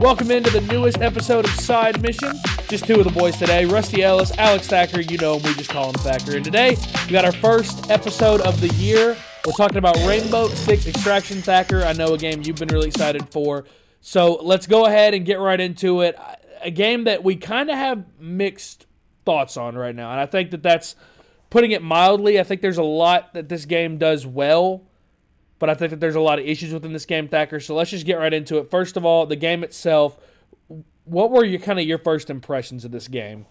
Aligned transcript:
Welcome 0.00 0.30
into 0.30 0.50
the 0.50 0.60
newest 0.60 1.00
episode 1.00 1.44
of 1.44 1.50
Side 1.50 2.00
Mission. 2.00 2.32
Just 2.68 2.84
two 2.84 3.00
of 3.00 3.04
the 3.04 3.10
boys 3.10 3.36
today 3.36 3.64
Rusty 3.64 4.04
Ellis, 4.04 4.30
Alex 4.38 4.68
Thacker. 4.68 5.00
You 5.00 5.18
know 5.18 5.34
him, 5.34 5.42
we 5.42 5.54
just 5.54 5.70
call 5.70 5.88
him 5.88 5.94
Thacker. 5.94 6.36
And 6.36 6.44
today, 6.44 6.76
we 7.06 7.10
got 7.10 7.24
our 7.24 7.32
first 7.32 7.90
episode 7.90 8.40
of 8.42 8.60
the 8.60 8.68
year. 8.76 9.16
We're 9.44 9.52
talking 9.54 9.76
about 9.76 9.96
Rainbow 10.06 10.46
Six 10.50 10.86
Extraction 10.86 11.42
Thacker. 11.42 11.82
I 11.82 11.94
know 11.94 12.14
a 12.14 12.18
game 12.18 12.42
you've 12.44 12.58
been 12.58 12.68
really 12.68 12.86
excited 12.86 13.28
for. 13.32 13.64
So 14.00 14.34
let's 14.40 14.68
go 14.68 14.86
ahead 14.86 15.14
and 15.14 15.26
get 15.26 15.40
right 15.40 15.60
into 15.60 16.02
it. 16.02 16.16
A 16.62 16.70
game 16.70 17.02
that 17.04 17.24
we 17.24 17.34
kind 17.34 17.68
of 17.68 17.76
have 17.76 18.04
mixed 18.20 18.86
thoughts 19.24 19.56
on 19.56 19.76
right 19.76 19.96
now. 19.96 20.12
And 20.12 20.20
I 20.20 20.26
think 20.26 20.52
that 20.52 20.62
that's 20.62 20.94
putting 21.50 21.72
it 21.72 21.82
mildly. 21.82 22.38
I 22.38 22.44
think 22.44 22.60
there's 22.60 22.78
a 22.78 22.84
lot 22.84 23.34
that 23.34 23.48
this 23.48 23.64
game 23.64 23.98
does 23.98 24.24
well 24.24 24.87
but 25.58 25.68
I 25.68 25.74
think 25.74 25.90
that 25.90 26.00
there's 26.00 26.14
a 26.14 26.20
lot 26.20 26.38
of 26.38 26.46
issues 26.46 26.72
within 26.72 26.92
this 26.92 27.06
game, 27.06 27.28
Thacker. 27.28 27.60
So 27.60 27.74
let's 27.74 27.90
just 27.90 28.06
get 28.06 28.18
right 28.18 28.32
into 28.32 28.58
it. 28.58 28.70
First 28.70 28.96
of 28.96 29.04
all, 29.04 29.26
the 29.26 29.36
game 29.36 29.64
itself. 29.64 30.18
What 31.04 31.30
were 31.30 31.44
your 31.44 31.60
kind 31.60 31.78
of 31.78 31.86
your 31.86 31.98
first 31.98 32.30
impressions 32.30 32.84
of 32.84 32.90
this 32.90 33.08
game? 33.08 33.46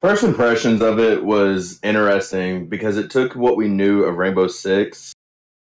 First 0.00 0.24
impressions 0.24 0.82
of 0.82 0.98
it 0.98 1.24
was 1.24 1.78
interesting 1.82 2.68
because 2.68 2.98
it 2.98 3.10
took 3.10 3.34
what 3.34 3.56
we 3.56 3.68
knew 3.68 4.02
of 4.02 4.16
Rainbow 4.16 4.48
Six 4.48 5.14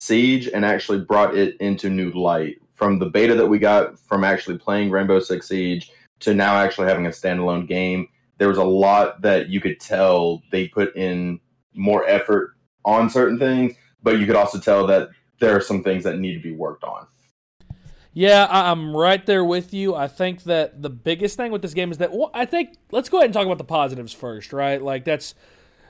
Siege 0.00 0.48
and 0.48 0.64
actually 0.64 1.00
brought 1.00 1.36
it 1.36 1.56
into 1.60 1.90
new 1.90 2.10
light. 2.12 2.56
From 2.74 2.98
the 2.98 3.10
beta 3.10 3.34
that 3.34 3.46
we 3.46 3.58
got 3.58 3.98
from 3.98 4.24
actually 4.24 4.58
playing 4.58 4.90
Rainbow 4.90 5.20
Six 5.20 5.48
Siege 5.48 5.90
to 6.20 6.32
now 6.32 6.56
actually 6.56 6.88
having 6.88 7.06
a 7.06 7.10
standalone 7.10 7.68
game, 7.68 8.08
there 8.38 8.48
was 8.48 8.58
a 8.58 8.64
lot 8.64 9.20
that 9.22 9.48
you 9.50 9.60
could 9.60 9.78
tell 9.78 10.42
they 10.50 10.68
put 10.68 10.96
in 10.96 11.38
more 11.74 12.06
effort 12.08 12.54
on 12.84 13.10
certain 13.10 13.38
things 13.38 13.74
but 14.02 14.18
you 14.18 14.26
could 14.26 14.36
also 14.36 14.58
tell 14.58 14.86
that 14.86 15.10
there 15.38 15.56
are 15.56 15.60
some 15.60 15.82
things 15.82 16.04
that 16.04 16.18
need 16.18 16.34
to 16.34 16.40
be 16.40 16.52
worked 16.52 16.84
on. 16.84 17.06
Yeah, 18.14 18.46
I'm 18.50 18.94
right 18.94 19.24
there 19.24 19.44
with 19.44 19.72
you. 19.72 19.94
I 19.94 20.06
think 20.06 20.44
that 20.44 20.82
the 20.82 20.90
biggest 20.90 21.36
thing 21.36 21.50
with 21.50 21.62
this 21.62 21.72
game 21.72 21.90
is 21.90 21.98
that 21.98 22.12
well, 22.12 22.30
I 22.34 22.44
think 22.44 22.76
let's 22.90 23.08
go 23.08 23.18
ahead 23.18 23.26
and 23.26 23.34
talk 23.34 23.46
about 23.46 23.58
the 23.58 23.64
positives 23.64 24.12
first, 24.12 24.52
right? 24.52 24.82
Like 24.82 25.04
that's 25.04 25.34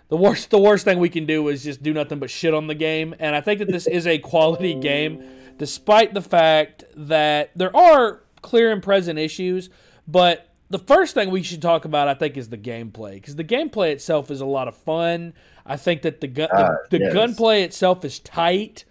the 0.09 0.17
worst. 0.17 0.51
The 0.51 0.59
worst 0.59 0.85
thing 0.85 1.01
we 1.01 1.09
can 1.09 1.27
do 1.27 1.49
is 1.49 1.65
just 1.65 1.83
do 1.83 1.93
nothing 1.93 2.21
but 2.21 2.31
shit 2.31 2.55
on 2.55 2.69
the 2.69 2.77
game, 2.77 3.15
and 3.19 3.35
I 3.35 3.41
think 3.41 3.59
that 3.59 3.69
this 3.69 3.89
is 3.89 4.07
a 4.07 4.19
quality 4.19 4.75
game, 4.75 5.25
despite 5.59 6.15
the 6.15 6.23
fact 6.23 6.85
that 6.95 7.51
there 7.57 7.75
are 7.77 8.23
clear 8.41 8.71
and 8.71 8.83
present 8.83 9.19
issues. 9.19 9.69
But 10.07 10.49
the 10.71 10.79
first 10.79 11.15
thing 11.15 11.31
we 11.31 11.43
should 11.43 11.63
talk 11.63 11.85
about, 11.85 12.09
I 12.09 12.15
think, 12.15 12.37
is 12.37 12.51
the 12.51 12.59
gameplay 12.59 13.15
because 13.15 13.37
the 13.37 13.45
gameplay 13.45 13.91
itself 13.91 14.31
is 14.31 14.41
a 14.41 14.47
lot 14.47 14.69
of 14.69 14.77
fun. 14.77 15.35
I 15.65 15.77
think 15.77 16.03
that 16.03 16.21
the 16.21 16.29
gun 16.29 16.49
uh, 16.53 16.77
the, 16.91 16.99
the 16.99 17.05
yes. 17.05 17.15
gunplay 17.15 17.63
itself 17.63 18.05
is 18.05 18.19
tight. 18.19 18.85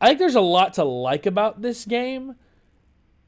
I 0.00 0.08
think 0.08 0.18
there's 0.18 0.34
a 0.34 0.40
lot 0.40 0.74
to 0.74 0.84
like 0.84 1.26
about 1.26 1.62
this 1.62 1.84
game. 1.84 2.34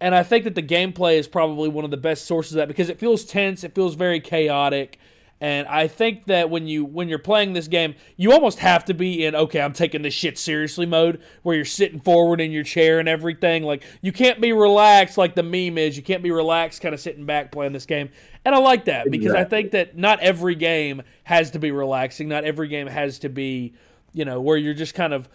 And 0.00 0.14
I 0.14 0.22
think 0.22 0.44
that 0.44 0.54
the 0.54 0.62
gameplay 0.62 1.18
is 1.18 1.28
probably 1.28 1.68
one 1.68 1.84
of 1.84 1.90
the 1.90 1.98
best 1.98 2.24
sources 2.26 2.52
of 2.52 2.56
that 2.56 2.68
because 2.68 2.88
it 2.88 2.98
feels 2.98 3.24
tense, 3.24 3.64
it 3.64 3.74
feels 3.74 3.96
very 3.96 4.18
chaotic. 4.18 4.98
And 5.42 5.66
I 5.68 5.88
think 5.88 6.26
that 6.26 6.50
when 6.50 6.66
you 6.66 6.84
when 6.84 7.08
you're 7.08 7.18
playing 7.18 7.54
this 7.54 7.66
game, 7.66 7.94
you 8.16 8.32
almost 8.32 8.58
have 8.58 8.84
to 8.86 8.94
be 8.94 9.24
in 9.24 9.34
okay, 9.34 9.62
I'm 9.62 9.72
taking 9.72 10.02
this 10.02 10.12
shit 10.12 10.36
seriously 10.36 10.84
mode 10.84 11.22
where 11.42 11.56
you're 11.56 11.64
sitting 11.64 11.98
forward 11.98 12.42
in 12.42 12.52
your 12.52 12.62
chair 12.62 12.98
and 12.98 13.08
everything. 13.08 13.62
Like 13.62 13.82
you 14.02 14.12
can't 14.12 14.40
be 14.40 14.52
relaxed 14.52 15.16
like 15.16 15.34
the 15.34 15.42
meme 15.42 15.78
is. 15.78 15.96
You 15.96 16.02
can't 16.02 16.22
be 16.22 16.30
relaxed 16.30 16.82
kind 16.82 16.94
of 16.94 17.00
sitting 17.00 17.24
back 17.24 17.52
playing 17.52 17.72
this 17.72 17.86
game. 17.86 18.10
And 18.44 18.54
I 18.54 18.58
like 18.58 18.84
that 18.84 19.10
because 19.10 19.28
exactly. 19.28 19.46
I 19.46 19.48
think 19.48 19.70
that 19.72 19.96
not 19.96 20.20
every 20.20 20.54
game 20.54 21.02
has 21.24 21.50
to 21.52 21.58
be 21.58 21.70
relaxing. 21.70 22.28
Not 22.28 22.44
every 22.44 22.68
game 22.68 22.86
has 22.86 23.18
to 23.20 23.30
be, 23.30 23.74
you 24.12 24.26
know, 24.26 24.42
where 24.42 24.58
you're 24.58 24.74
just 24.74 24.94
kind 24.94 25.14
of 25.14 25.26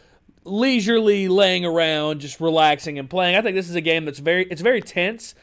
leisurely 0.44 1.28
laying 1.28 1.66
around 1.66 2.20
just 2.20 2.40
relaxing 2.40 3.00
and 3.00 3.10
playing. 3.10 3.36
I 3.36 3.42
think 3.42 3.56
this 3.56 3.70
is 3.70 3.76
a 3.76 3.82
game 3.82 4.06
that's 4.06 4.20
very 4.20 4.46
it's 4.52 4.62
very 4.62 4.82
tense 4.82 5.34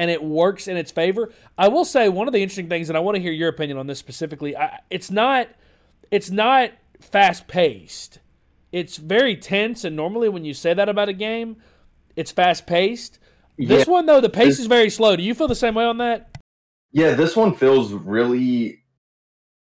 and 0.00 0.10
it 0.10 0.24
works 0.24 0.66
in 0.66 0.78
its 0.78 0.90
favor. 0.90 1.30
I 1.58 1.68
will 1.68 1.84
say 1.84 2.08
one 2.08 2.26
of 2.26 2.32
the 2.32 2.40
interesting 2.40 2.70
things, 2.70 2.88
and 2.88 2.96
I 2.96 3.00
want 3.00 3.16
to 3.16 3.20
hear 3.20 3.32
your 3.32 3.50
opinion 3.50 3.76
on 3.76 3.86
this 3.86 3.98
specifically. 3.98 4.56
I, 4.56 4.80
it's 4.88 5.10
not, 5.10 5.48
it's 6.10 6.30
not 6.30 6.70
fast 7.02 7.48
paced. 7.48 8.18
It's 8.72 8.96
very 8.96 9.36
tense, 9.36 9.84
and 9.84 9.94
normally 9.94 10.30
when 10.30 10.46
you 10.46 10.54
say 10.54 10.72
that 10.72 10.88
about 10.88 11.10
a 11.10 11.12
game, 11.12 11.58
it's 12.16 12.32
fast 12.32 12.66
paced. 12.66 13.18
Yeah. 13.58 13.68
This 13.68 13.86
one 13.86 14.06
though, 14.06 14.22
the 14.22 14.30
pace 14.30 14.58
is 14.58 14.64
very 14.64 14.88
slow. 14.88 15.16
Do 15.16 15.22
you 15.22 15.34
feel 15.34 15.48
the 15.48 15.54
same 15.54 15.74
way 15.74 15.84
on 15.84 15.98
that? 15.98 16.34
Yeah, 16.92 17.12
this 17.12 17.36
one 17.36 17.54
feels 17.54 17.92
really 17.92 18.82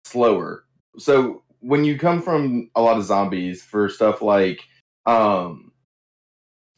slower. 0.05 0.65
So 0.99 1.41
when 1.61 1.83
you 1.83 1.97
come 1.97 2.21
from 2.21 2.69
a 2.75 2.81
lot 2.83 2.97
of 2.97 3.05
zombies 3.05 3.63
for 3.63 3.89
stuff 3.89 4.21
like 4.21 4.59
um, 5.07 5.71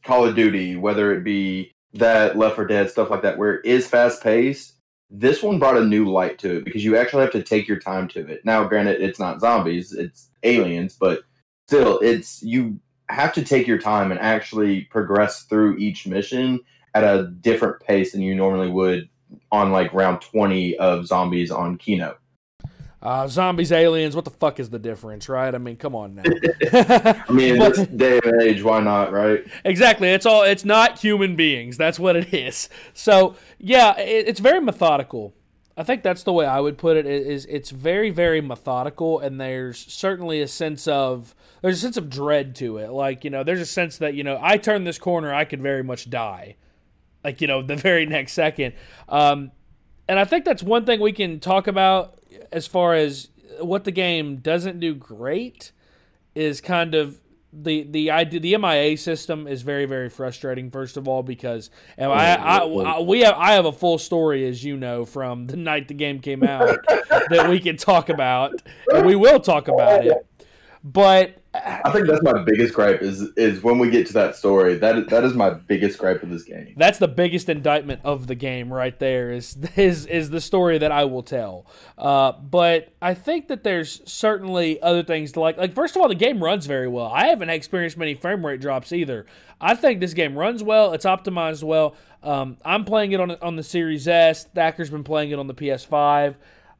Call 0.02 0.24
of 0.24 0.34
Duty, 0.34 0.76
whether 0.76 1.12
it 1.12 1.24
be 1.24 1.74
that 1.94 2.36
Left 2.36 2.56
4 2.56 2.66
Dead 2.66 2.90
stuff 2.90 3.10
like 3.10 3.22
that, 3.22 3.38
where 3.38 3.54
it 3.54 3.66
is 3.66 3.86
fast 3.86 4.22
paced. 4.22 4.74
This 5.10 5.42
one 5.42 5.58
brought 5.58 5.76
a 5.76 5.84
new 5.84 6.08
light 6.08 6.38
to 6.38 6.58
it 6.58 6.64
because 6.64 6.84
you 6.84 6.96
actually 6.96 7.22
have 7.22 7.32
to 7.32 7.42
take 7.42 7.66
your 7.66 7.80
time 7.80 8.06
to 8.08 8.20
it. 8.20 8.44
Now, 8.44 8.64
granted, 8.64 9.00
it's 9.00 9.18
not 9.18 9.40
zombies; 9.40 9.92
it's 9.92 10.30
aliens, 10.44 10.96
but 10.98 11.22
still, 11.66 11.98
it's 12.00 12.42
you 12.42 12.78
have 13.08 13.32
to 13.34 13.44
take 13.44 13.66
your 13.66 13.78
time 13.78 14.12
and 14.12 14.20
actually 14.20 14.82
progress 14.82 15.42
through 15.42 15.78
each 15.78 16.06
mission 16.06 16.60
at 16.94 17.02
a 17.02 17.28
different 17.40 17.80
pace 17.80 18.12
than 18.12 18.22
you 18.22 18.34
normally 18.34 18.70
would 18.70 19.08
on 19.52 19.72
like 19.72 19.92
round 19.92 20.20
20 20.20 20.76
of 20.78 21.06
zombies 21.06 21.50
on 21.50 21.76
Kino. 21.76 22.16
Uh, 23.02 23.26
zombies, 23.26 23.72
aliens, 23.72 24.14
what 24.14 24.26
the 24.26 24.30
fuck 24.30 24.60
is 24.60 24.68
the 24.68 24.78
difference, 24.78 25.26
right? 25.26 25.54
I 25.54 25.58
mean, 25.58 25.76
come 25.76 25.94
on 25.94 26.16
now. 26.16 26.22
I 26.72 27.32
mean, 27.32 27.58
but, 27.58 27.74
this 27.74 27.86
day 27.86 28.20
and 28.22 28.42
age, 28.42 28.62
why 28.62 28.80
not, 28.80 29.10
right? 29.10 29.42
Exactly. 29.64 30.08
It's 30.08 30.26
all. 30.26 30.42
It's 30.42 30.66
not 30.66 30.98
human 30.98 31.34
beings. 31.34 31.78
That's 31.78 31.98
what 31.98 32.14
it 32.14 32.34
is. 32.34 32.68
So 32.92 33.36
yeah, 33.58 33.98
it, 33.98 34.28
it's 34.28 34.40
very 34.40 34.60
methodical. 34.60 35.34
I 35.78 35.82
think 35.82 36.02
that's 36.02 36.24
the 36.24 36.32
way 36.32 36.44
I 36.44 36.60
would 36.60 36.76
put 36.76 36.98
it. 36.98 37.06
Is 37.06 37.46
it's 37.46 37.70
very 37.70 38.10
very 38.10 38.42
methodical, 38.42 39.18
and 39.18 39.40
there's 39.40 39.78
certainly 39.78 40.42
a 40.42 40.48
sense 40.48 40.86
of 40.86 41.34
there's 41.62 41.78
a 41.78 41.80
sense 41.80 41.96
of 41.96 42.10
dread 42.10 42.54
to 42.56 42.76
it. 42.76 42.90
Like 42.90 43.24
you 43.24 43.30
know, 43.30 43.42
there's 43.44 43.60
a 43.60 43.66
sense 43.66 43.96
that 43.96 44.12
you 44.12 44.24
know, 44.24 44.38
I 44.42 44.58
turn 44.58 44.84
this 44.84 44.98
corner, 44.98 45.32
I 45.32 45.46
could 45.46 45.62
very 45.62 45.82
much 45.82 46.10
die. 46.10 46.56
Like 47.24 47.40
you 47.40 47.46
know, 47.46 47.62
the 47.62 47.76
very 47.76 48.04
next 48.16 48.34
second. 48.34 48.74
Um, 49.08 49.52
and 50.06 50.18
I 50.18 50.26
think 50.26 50.44
that's 50.44 50.62
one 50.62 50.84
thing 50.84 51.00
we 51.00 51.12
can 51.12 51.40
talk 51.40 51.66
about 51.66 52.19
as 52.52 52.66
far 52.66 52.94
as 52.94 53.28
what 53.60 53.84
the 53.84 53.90
game 53.90 54.36
doesn't 54.36 54.80
do 54.80 54.94
great 54.94 55.72
is 56.34 56.60
kind 56.60 56.94
of 56.94 57.20
the 57.52 57.82
the 57.82 58.10
idea 58.10 58.38
the 58.38 58.56
MIA 58.56 58.96
system 58.96 59.46
is 59.46 59.62
very 59.62 59.84
very 59.84 60.08
frustrating. 60.08 60.70
First 60.70 60.96
of 60.96 61.08
all, 61.08 61.22
because 61.22 61.70
I, 61.98 62.04
I, 62.04 62.58
I, 62.58 63.00
we 63.00 63.20
have 63.20 63.34
I 63.36 63.52
have 63.52 63.66
a 63.66 63.72
full 63.72 63.98
story 63.98 64.46
as 64.46 64.62
you 64.62 64.76
know 64.76 65.04
from 65.04 65.46
the 65.46 65.56
night 65.56 65.88
the 65.88 65.94
game 65.94 66.20
came 66.20 66.44
out 66.44 66.78
that 67.30 67.48
we 67.48 67.58
can 67.58 67.76
talk 67.76 68.08
about, 68.08 68.62
and 68.92 69.04
we 69.04 69.16
will 69.16 69.40
talk 69.40 69.68
about 69.68 70.04
it. 70.04 70.26
But 70.82 71.42
I 71.52 71.90
think 71.90 72.06
that's 72.06 72.22
my 72.22 72.42
biggest 72.42 72.72
gripe 72.72 73.02
is 73.02 73.20
is 73.36 73.62
when 73.62 73.78
we 73.78 73.90
get 73.90 74.06
to 74.06 74.12
that 74.14 74.34
story. 74.34 74.76
That 74.76 75.10
that 75.10 75.24
is 75.24 75.34
my 75.34 75.50
biggest 75.50 75.98
gripe 75.98 76.22
of 76.22 76.30
this 76.30 76.44
game. 76.44 76.72
That's 76.76 76.98
the 76.98 77.08
biggest 77.08 77.50
indictment 77.50 78.00
of 78.02 78.28
the 78.28 78.34
game 78.34 78.72
right 78.72 78.96
there. 78.98 79.30
Is 79.30 79.58
is 79.76 80.06
is 80.06 80.30
the 80.30 80.40
story 80.40 80.78
that 80.78 80.90
I 80.90 81.04
will 81.04 81.22
tell. 81.22 81.66
Uh, 81.98 82.32
but 82.32 82.94
I 83.02 83.12
think 83.12 83.48
that 83.48 83.62
there's 83.62 84.00
certainly 84.10 84.80
other 84.80 85.02
things 85.02 85.32
to 85.32 85.40
like. 85.40 85.58
Like 85.58 85.74
first 85.74 85.96
of 85.96 86.02
all, 86.02 86.08
the 86.08 86.14
game 86.14 86.42
runs 86.42 86.64
very 86.64 86.88
well. 86.88 87.08
I 87.08 87.26
haven't 87.26 87.50
experienced 87.50 87.98
many 87.98 88.14
frame 88.14 88.46
rate 88.46 88.60
drops 88.60 88.92
either. 88.92 89.26
I 89.60 89.74
think 89.74 90.00
this 90.00 90.14
game 90.14 90.38
runs 90.38 90.62
well. 90.62 90.94
It's 90.94 91.04
optimized 91.04 91.62
well. 91.62 91.94
Um, 92.22 92.56
I'm 92.64 92.84
playing 92.84 93.12
it 93.12 93.20
on 93.20 93.32
on 93.42 93.56
the 93.56 93.64
Series 93.64 94.08
S. 94.08 94.44
Thacker's 94.44 94.88
been 94.88 95.04
playing 95.04 95.30
it 95.30 95.38
on 95.38 95.46
the 95.46 95.54
PS5. 95.54 96.36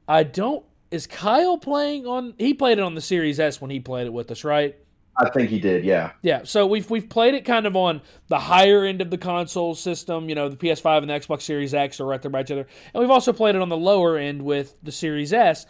I 0.09 0.23
don't 0.23 0.65
is 0.91 1.07
Kyle 1.07 1.59
playing 1.59 2.07
on? 2.07 2.35
He 2.39 2.55
played 2.55 2.79
it 2.79 2.83
on 2.83 2.95
the 2.95 3.01
Series 3.01 3.39
S 3.39 3.61
when 3.61 3.71
he 3.71 3.81
played 3.81 4.07
it 4.07 4.13
with 4.13 4.31
us, 4.31 4.45
right? 4.45 4.77
I 5.17 5.29
think 5.29 5.51
he 5.51 5.59
did, 5.59 5.85
yeah. 5.85 6.13
Yeah, 6.23 6.43
so 6.45 6.67
we've 6.67 6.89
we've 6.89 7.09
played 7.09 7.35
it 7.35 7.45
kind 7.45 7.67
of 7.67 7.77
on 7.77 8.01
the 8.29 8.39
higher 8.39 8.85
end 8.85 9.03
of 9.03 9.11
the 9.11 9.19
console 9.19 9.75
system. 9.75 10.29
You 10.29 10.35
know, 10.35 10.49
the 10.49 10.57
PS5 10.57 10.99
and 10.99 11.11
the 11.11 11.15
Xbox 11.15 11.43
Series 11.43 11.75
X 11.75 12.01
are 12.01 12.07
right 12.07 12.23
there 12.23 12.31
by 12.31 12.41
each 12.41 12.51
other, 12.51 12.67
and 12.95 13.01
we've 13.01 13.11
also 13.11 13.33
played 13.33 13.55
it 13.55 13.61
on 13.61 13.69
the 13.69 13.77
lower 13.77 14.17
end 14.17 14.43
with 14.43 14.77
the 14.83 14.93
Series 14.93 15.33
S, 15.33 15.67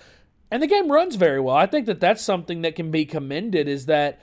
and 0.51 0.63
the 0.63 0.67
game 0.67 0.91
runs 0.91 1.17
very 1.17 1.41
well. 1.41 1.57
I 1.57 1.67
think 1.67 1.87
that 1.87 2.01
that's 2.01 2.23
something 2.23 2.63
that 2.63 2.77
can 2.77 2.91
be 2.91 3.05
commended. 3.05 3.67
Is 3.67 3.87
that 3.87 4.21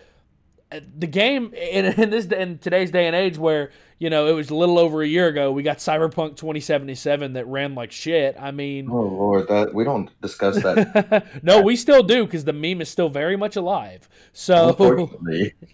the 0.69 1.07
game 1.07 1.53
in, 1.53 1.85
in 2.01 2.09
this 2.09 2.25
in 2.25 2.57
today's 2.59 2.91
day 2.91 3.07
and 3.07 3.15
age 3.15 3.37
where 3.37 3.71
you 3.99 4.09
know 4.09 4.27
it 4.27 4.33
was 4.33 4.49
a 4.49 4.55
little 4.55 4.77
over 4.77 5.01
a 5.01 5.07
year 5.07 5.27
ago 5.27 5.51
we 5.51 5.63
got 5.63 5.77
cyberpunk 5.77 6.35
2077 6.35 7.33
that 7.33 7.47
ran 7.47 7.75
like 7.75 7.91
shit. 7.91 8.35
I 8.39 8.51
mean 8.51 8.89
oh 8.91 9.01
lord 9.01 9.47
that 9.47 9.73
we 9.73 9.83
don't 9.83 10.09
discuss 10.21 10.61
that. 10.63 11.27
No 11.43 11.61
we 11.61 11.75
still 11.75 12.03
do 12.03 12.25
because 12.25 12.45
the 12.45 12.53
meme 12.53 12.81
is 12.81 12.89
still 12.89 13.09
very 13.09 13.37
much 13.37 13.55
alive. 13.55 14.09
So 14.33 14.69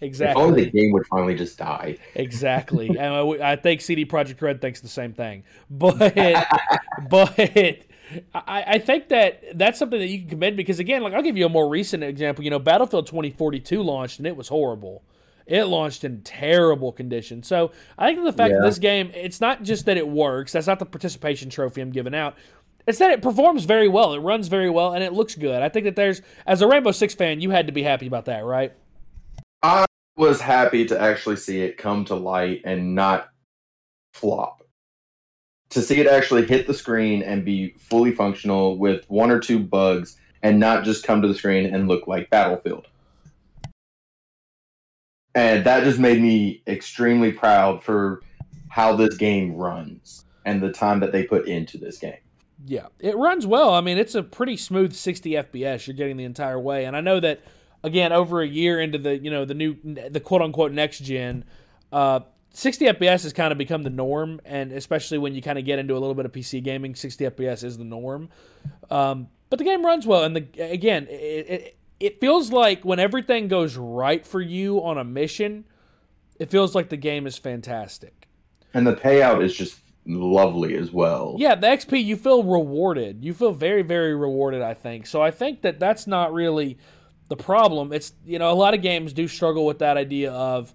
if 0.00 0.36
only 0.36 0.64
the 0.64 0.70
game 0.70 0.92
would 0.92 1.06
finally 1.06 1.34
just 1.34 1.58
die. 1.58 1.98
Exactly. 2.14 2.88
And 2.88 3.00
I, 3.00 3.52
I 3.52 3.56
think 3.56 3.80
cd 3.80 4.06
projekt 4.06 4.40
red 4.42 4.60
thinks 4.60 4.80
the 4.80 4.88
same 4.88 5.12
thing. 5.12 5.44
But 5.68 6.14
but 7.10 7.84
I, 8.34 8.64
I 8.66 8.78
think 8.78 9.08
that 9.08 9.58
that's 9.58 9.78
something 9.78 9.98
that 9.98 10.08
you 10.08 10.20
can 10.20 10.28
commend 10.28 10.56
because 10.56 10.78
again, 10.78 11.02
like 11.02 11.14
I'll 11.14 11.22
give 11.22 11.36
you 11.36 11.46
a 11.46 11.50
more 11.50 11.68
recent 11.68 12.02
example. 12.02 12.44
You 12.44 12.50
know, 12.50 12.58
Battlefield 12.58 13.06
2042 13.06 13.82
launched 13.82 14.18
and 14.18 14.26
it 14.26 14.36
was 14.36 14.48
horrible. 14.48 15.02
It 15.46 15.64
launched 15.64 16.04
in 16.04 16.22
terrible 16.22 16.92
condition. 16.92 17.42
So 17.42 17.70
I 17.98 18.06
think 18.12 18.24
the 18.24 18.32
fact 18.32 18.52
Yeah. 18.52 18.60
that 18.60 18.66
this 18.66 18.78
game, 18.78 19.10
it's 19.14 19.40
not 19.40 19.62
just 19.62 19.86
that 19.86 19.96
it 19.96 20.08
works. 20.08 20.52
That's 20.52 20.66
not 20.66 20.78
the 20.78 20.86
participation 20.86 21.50
trophy 21.50 21.80
I'm 21.80 21.90
giving 21.90 22.14
out. 22.14 22.34
It's 22.86 22.98
that 22.98 23.10
it 23.10 23.22
performs 23.22 23.64
very 23.64 23.88
well. 23.88 24.12
It 24.12 24.18
runs 24.18 24.48
very 24.48 24.68
well, 24.68 24.92
and 24.92 25.02
it 25.02 25.14
looks 25.14 25.34
good. 25.34 25.62
I 25.62 25.70
think 25.70 25.84
that 25.84 25.96
there's, 25.96 26.20
as 26.46 26.60
a 26.60 26.68
Rainbow 26.68 26.92
Six 26.92 27.14
fan, 27.14 27.40
you 27.40 27.48
had 27.50 27.66
to 27.66 27.72
be 27.72 27.82
happy 27.82 28.06
about 28.06 28.26
that, 28.26 28.44
right? 28.44 28.72
I 29.62 29.86
was 30.16 30.40
happy 30.40 30.84
to 30.86 31.00
actually 31.00 31.36
see 31.36 31.62
it 31.62 31.78
come 31.78 32.04
to 32.06 32.14
light 32.14 32.60
and 32.64 32.94
not 32.94 33.30
flop. 34.12 34.63
To 35.74 35.82
see 35.82 36.00
it 36.00 36.06
actually 36.06 36.46
hit 36.46 36.68
the 36.68 36.74
screen 36.74 37.20
and 37.22 37.44
be 37.44 37.70
fully 37.78 38.12
functional 38.12 38.78
with 38.78 39.04
one 39.10 39.32
or 39.32 39.40
two 39.40 39.58
bugs 39.58 40.16
and 40.40 40.60
not 40.60 40.84
just 40.84 41.04
come 41.04 41.20
to 41.20 41.26
the 41.26 41.34
screen 41.34 41.74
and 41.74 41.88
look 41.88 42.06
like 42.06 42.30
Battlefield. 42.30 42.86
And 45.34 45.64
that 45.66 45.82
just 45.82 45.98
made 45.98 46.22
me 46.22 46.62
extremely 46.68 47.32
proud 47.32 47.82
for 47.82 48.22
how 48.68 48.94
this 48.94 49.16
game 49.16 49.56
runs 49.56 50.24
and 50.44 50.62
the 50.62 50.70
time 50.70 51.00
that 51.00 51.10
they 51.10 51.24
put 51.24 51.48
into 51.48 51.76
this 51.76 51.98
game. 51.98 52.18
Yeah, 52.64 52.86
it 53.00 53.16
runs 53.16 53.44
well. 53.44 53.74
I 53.74 53.80
mean, 53.80 53.98
it's 53.98 54.14
a 54.14 54.22
pretty 54.22 54.56
smooth 54.56 54.92
60 54.92 55.32
FPS 55.32 55.88
you're 55.88 55.96
getting 55.96 56.16
the 56.16 56.24
entire 56.24 56.60
way. 56.60 56.84
And 56.84 56.96
I 56.96 57.00
know 57.00 57.18
that 57.18 57.40
again, 57.82 58.12
over 58.12 58.42
a 58.42 58.46
year 58.46 58.80
into 58.80 58.98
the 58.98 59.18
you 59.18 59.30
know 59.30 59.44
the 59.44 59.54
new 59.54 59.76
the 59.82 60.20
quote 60.20 60.40
unquote 60.40 60.70
next 60.70 61.00
gen, 61.00 61.44
uh, 61.92 62.20
60 62.54 62.86
FPS 62.86 63.24
has 63.24 63.32
kind 63.32 63.50
of 63.50 63.58
become 63.58 63.82
the 63.82 63.90
norm, 63.90 64.40
and 64.44 64.70
especially 64.72 65.18
when 65.18 65.34
you 65.34 65.42
kind 65.42 65.58
of 65.58 65.64
get 65.64 65.80
into 65.80 65.94
a 65.94 65.98
little 65.98 66.14
bit 66.14 66.24
of 66.24 66.30
PC 66.30 66.62
gaming, 66.62 66.94
60 66.94 67.24
FPS 67.24 67.64
is 67.64 67.78
the 67.78 67.84
norm. 67.84 68.28
Um, 68.90 69.28
but 69.50 69.58
the 69.58 69.64
game 69.64 69.84
runs 69.84 70.06
well, 70.06 70.22
and 70.22 70.36
the 70.36 70.46
again, 70.58 71.08
it, 71.10 71.50
it 71.50 71.78
it 71.98 72.20
feels 72.20 72.52
like 72.52 72.84
when 72.84 73.00
everything 73.00 73.48
goes 73.48 73.76
right 73.76 74.24
for 74.24 74.40
you 74.40 74.84
on 74.84 74.98
a 74.98 75.04
mission, 75.04 75.64
it 76.38 76.50
feels 76.50 76.76
like 76.76 76.90
the 76.90 76.96
game 76.96 77.26
is 77.26 77.36
fantastic. 77.38 78.28
And 78.72 78.86
the 78.86 78.94
payout 78.94 79.44
is 79.44 79.54
just 79.54 79.78
lovely 80.06 80.76
as 80.76 80.92
well. 80.92 81.34
Yeah, 81.38 81.56
the 81.56 81.66
XP 81.66 82.04
you 82.04 82.16
feel 82.16 82.44
rewarded. 82.44 83.24
You 83.24 83.34
feel 83.34 83.52
very 83.52 83.82
very 83.82 84.14
rewarded, 84.14 84.62
I 84.62 84.74
think. 84.74 85.06
So 85.06 85.20
I 85.20 85.32
think 85.32 85.62
that 85.62 85.80
that's 85.80 86.06
not 86.06 86.32
really 86.32 86.78
the 87.28 87.36
problem. 87.36 87.92
It's 87.92 88.12
you 88.24 88.38
know, 88.38 88.52
a 88.52 88.54
lot 88.54 88.74
of 88.74 88.82
games 88.82 89.12
do 89.12 89.26
struggle 89.26 89.66
with 89.66 89.80
that 89.80 89.96
idea 89.96 90.30
of 90.30 90.72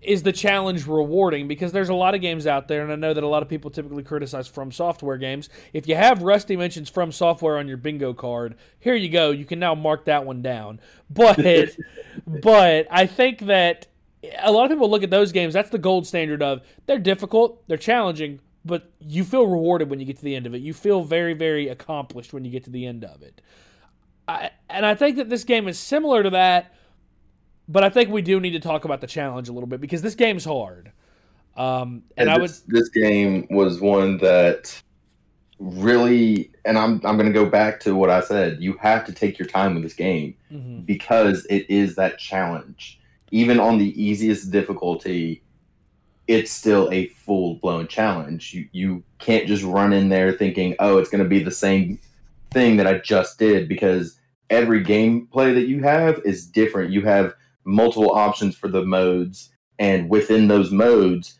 is 0.00 0.22
the 0.22 0.32
challenge 0.32 0.86
rewarding 0.86 1.48
because 1.48 1.72
there's 1.72 1.88
a 1.88 1.94
lot 1.94 2.14
of 2.14 2.20
games 2.20 2.46
out 2.46 2.68
there 2.68 2.82
and 2.82 2.92
I 2.92 2.96
know 2.96 3.12
that 3.12 3.24
a 3.24 3.28
lot 3.28 3.42
of 3.42 3.48
people 3.48 3.70
typically 3.70 4.02
criticize 4.02 4.46
from 4.46 4.70
software 4.70 5.16
games. 5.16 5.48
If 5.72 5.88
you 5.88 5.96
have 5.96 6.22
Rusty 6.22 6.56
mentions 6.56 6.88
from 6.88 7.10
software 7.10 7.58
on 7.58 7.66
your 7.66 7.76
bingo 7.76 8.14
card, 8.14 8.54
here 8.78 8.94
you 8.94 9.08
go. 9.08 9.30
You 9.30 9.44
can 9.44 9.58
now 9.58 9.74
mark 9.74 10.04
that 10.04 10.24
one 10.24 10.42
down. 10.42 10.80
But 11.12 11.70
but 12.24 12.86
I 12.88 13.06
think 13.06 13.40
that 13.40 13.88
a 14.38 14.52
lot 14.52 14.64
of 14.64 14.70
people 14.70 14.88
look 14.88 15.02
at 15.02 15.10
those 15.10 15.32
games, 15.32 15.54
that's 15.54 15.70
the 15.70 15.78
gold 15.78 16.06
standard 16.06 16.42
of 16.42 16.62
they're 16.86 16.98
difficult, 16.98 17.66
they're 17.66 17.76
challenging, 17.76 18.40
but 18.64 18.90
you 19.00 19.24
feel 19.24 19.46
rewarded 19.46 19.90
when 19.90 19.98
you 20.00 20.06
get 20.06 20.18
to 20.18 20.24
the 20.24 20.36
end 20.36 20.46
of 20.46 20.54
it. 20.54 20.60
You 20.60 20.74
feel 20.74 21.02
very, 21.02 21.34
very 21.34 21.68
accomplished 21.68 22.32
when 22.32 22.44
you 22.44 22.50
get 22.50 22.64
to 22.64 22.70
the 22.70 22.86
end 22.86 23.04
of 23.04 23.22
it. 23.22 23.40
I, 24.28 24.50
and 24.68 24.86
I 24.86 24.94
think 24.94 25.16
that 25.16 25.28
this 25.28 25.44
game 25.44 25.66
is 25.66 25.78
similar 25.78 26.22
to 26.22 26.30
that, 26.30 26.74
but 27.70 27.84
I 27.84 27.88
think 27.88 28.10
we 28.10 28.20
do 28.20 28.40
need 28.40 28.50
to 28.50 28.60
talk 28.60 28.84
about 28.84 29.00
the 29.00 29.06
challenge 29.06 29.48
a 29.48 29.52
little 29.52 29.68
bit 29.68 29.80
because 29.80 30.02
this 30.02 30.16
game's 30.16 30.44
hard. 30.44 30.90
Um, 31.56 32.02
and 32.16 32.28
I 32.28 32.36
was 32.38 32.62
this, 32.62 32.80
this 32.80 33.02
game 33.02 33.46
was 33.50 33.80
one 33.80 34.18
that 34.18 34.80
really, 35.60 36.50
and 36.64 36.76
I'm 36.76 36.94
I'm 37.04 37.16
going 37.16 37.26
to 37.26 37.32
go 37.32 37.46
back 37.46 37.78
to 37.80 37.94
what 37.94 38.10
I 38.10 38.20
said. 38.20 38.60
You 38.60 38.76
have 38.78 39.04
to 39.06 39.12
take 39.12 39.38
your 39.38 39.46
time 39.46 39.74
with 39.74 39.84
this 39.84 39.94
game 39.94 40.34
mhm. 40.52 40.84
because 40.84 41.46
it 41.46 41.68
is 41.70 41.94
that 41.94 42.18
challenge. 42.18 43.00
Even 43.30 43.60
on 43.60 43.78
the 43.78 44.02
easiest 44.02 44.50
difficulty, 44.50 45.42
it's 46.26 46.50
still 46.50 46.88
a 46.90 47.06
full 47.08 47.54
blown 47.56 47.86
challenge. 47.86 48.52
You 48.52 48.68
you 48.72 49.04
can't 49.18 49.46
just 49.46 49.62
run 49.62 49.92
in 49.92 50.08
there 50.08 50.32
thinking, 50.32 50.74
oh, 50.80 50.98
it's 50.98 51.10
going 51.10 51.22
to 51.22 51.28
be 51.28 51.42
the 51.42 51.52
same 51.52 52.00
thing 52.50 52.76
that 52.78 52.88
I 52.88 52.98
just 52.98 53.38
did 53.38 53.68
because 53.68 54.18
every 54.48 54.82
gameplay 54.82 55.54
that 55.54 55.68
you 55.68 55.82
have 55.84 56.20
is 56.24 56.46
different. 56.46 56.90
You 56.90 57.02
have 57.02 57.34
multiple 57.64 58.12
options 58.12 58.56
for 58.56 58.68
the 58.68 58.84
modes, 58.84 59.50
and 59.78 60.08
within 60.08 60.48
those 60.48 60.70
modes, 60.70 61.38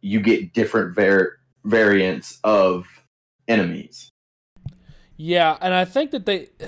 you 0.00 0.20
get 0.20 0.52
different 0.52 0.94
var- 0.94 1.38
variants 1.64 2.38
of 2.44 2.86
enemies. 3.48 4.10
Yeah, 5.16 5.56
and 5.60 5.74
I 5.74 5.84
think 5.84 6.10
that 6.12 6.26
they. 6.26 6.48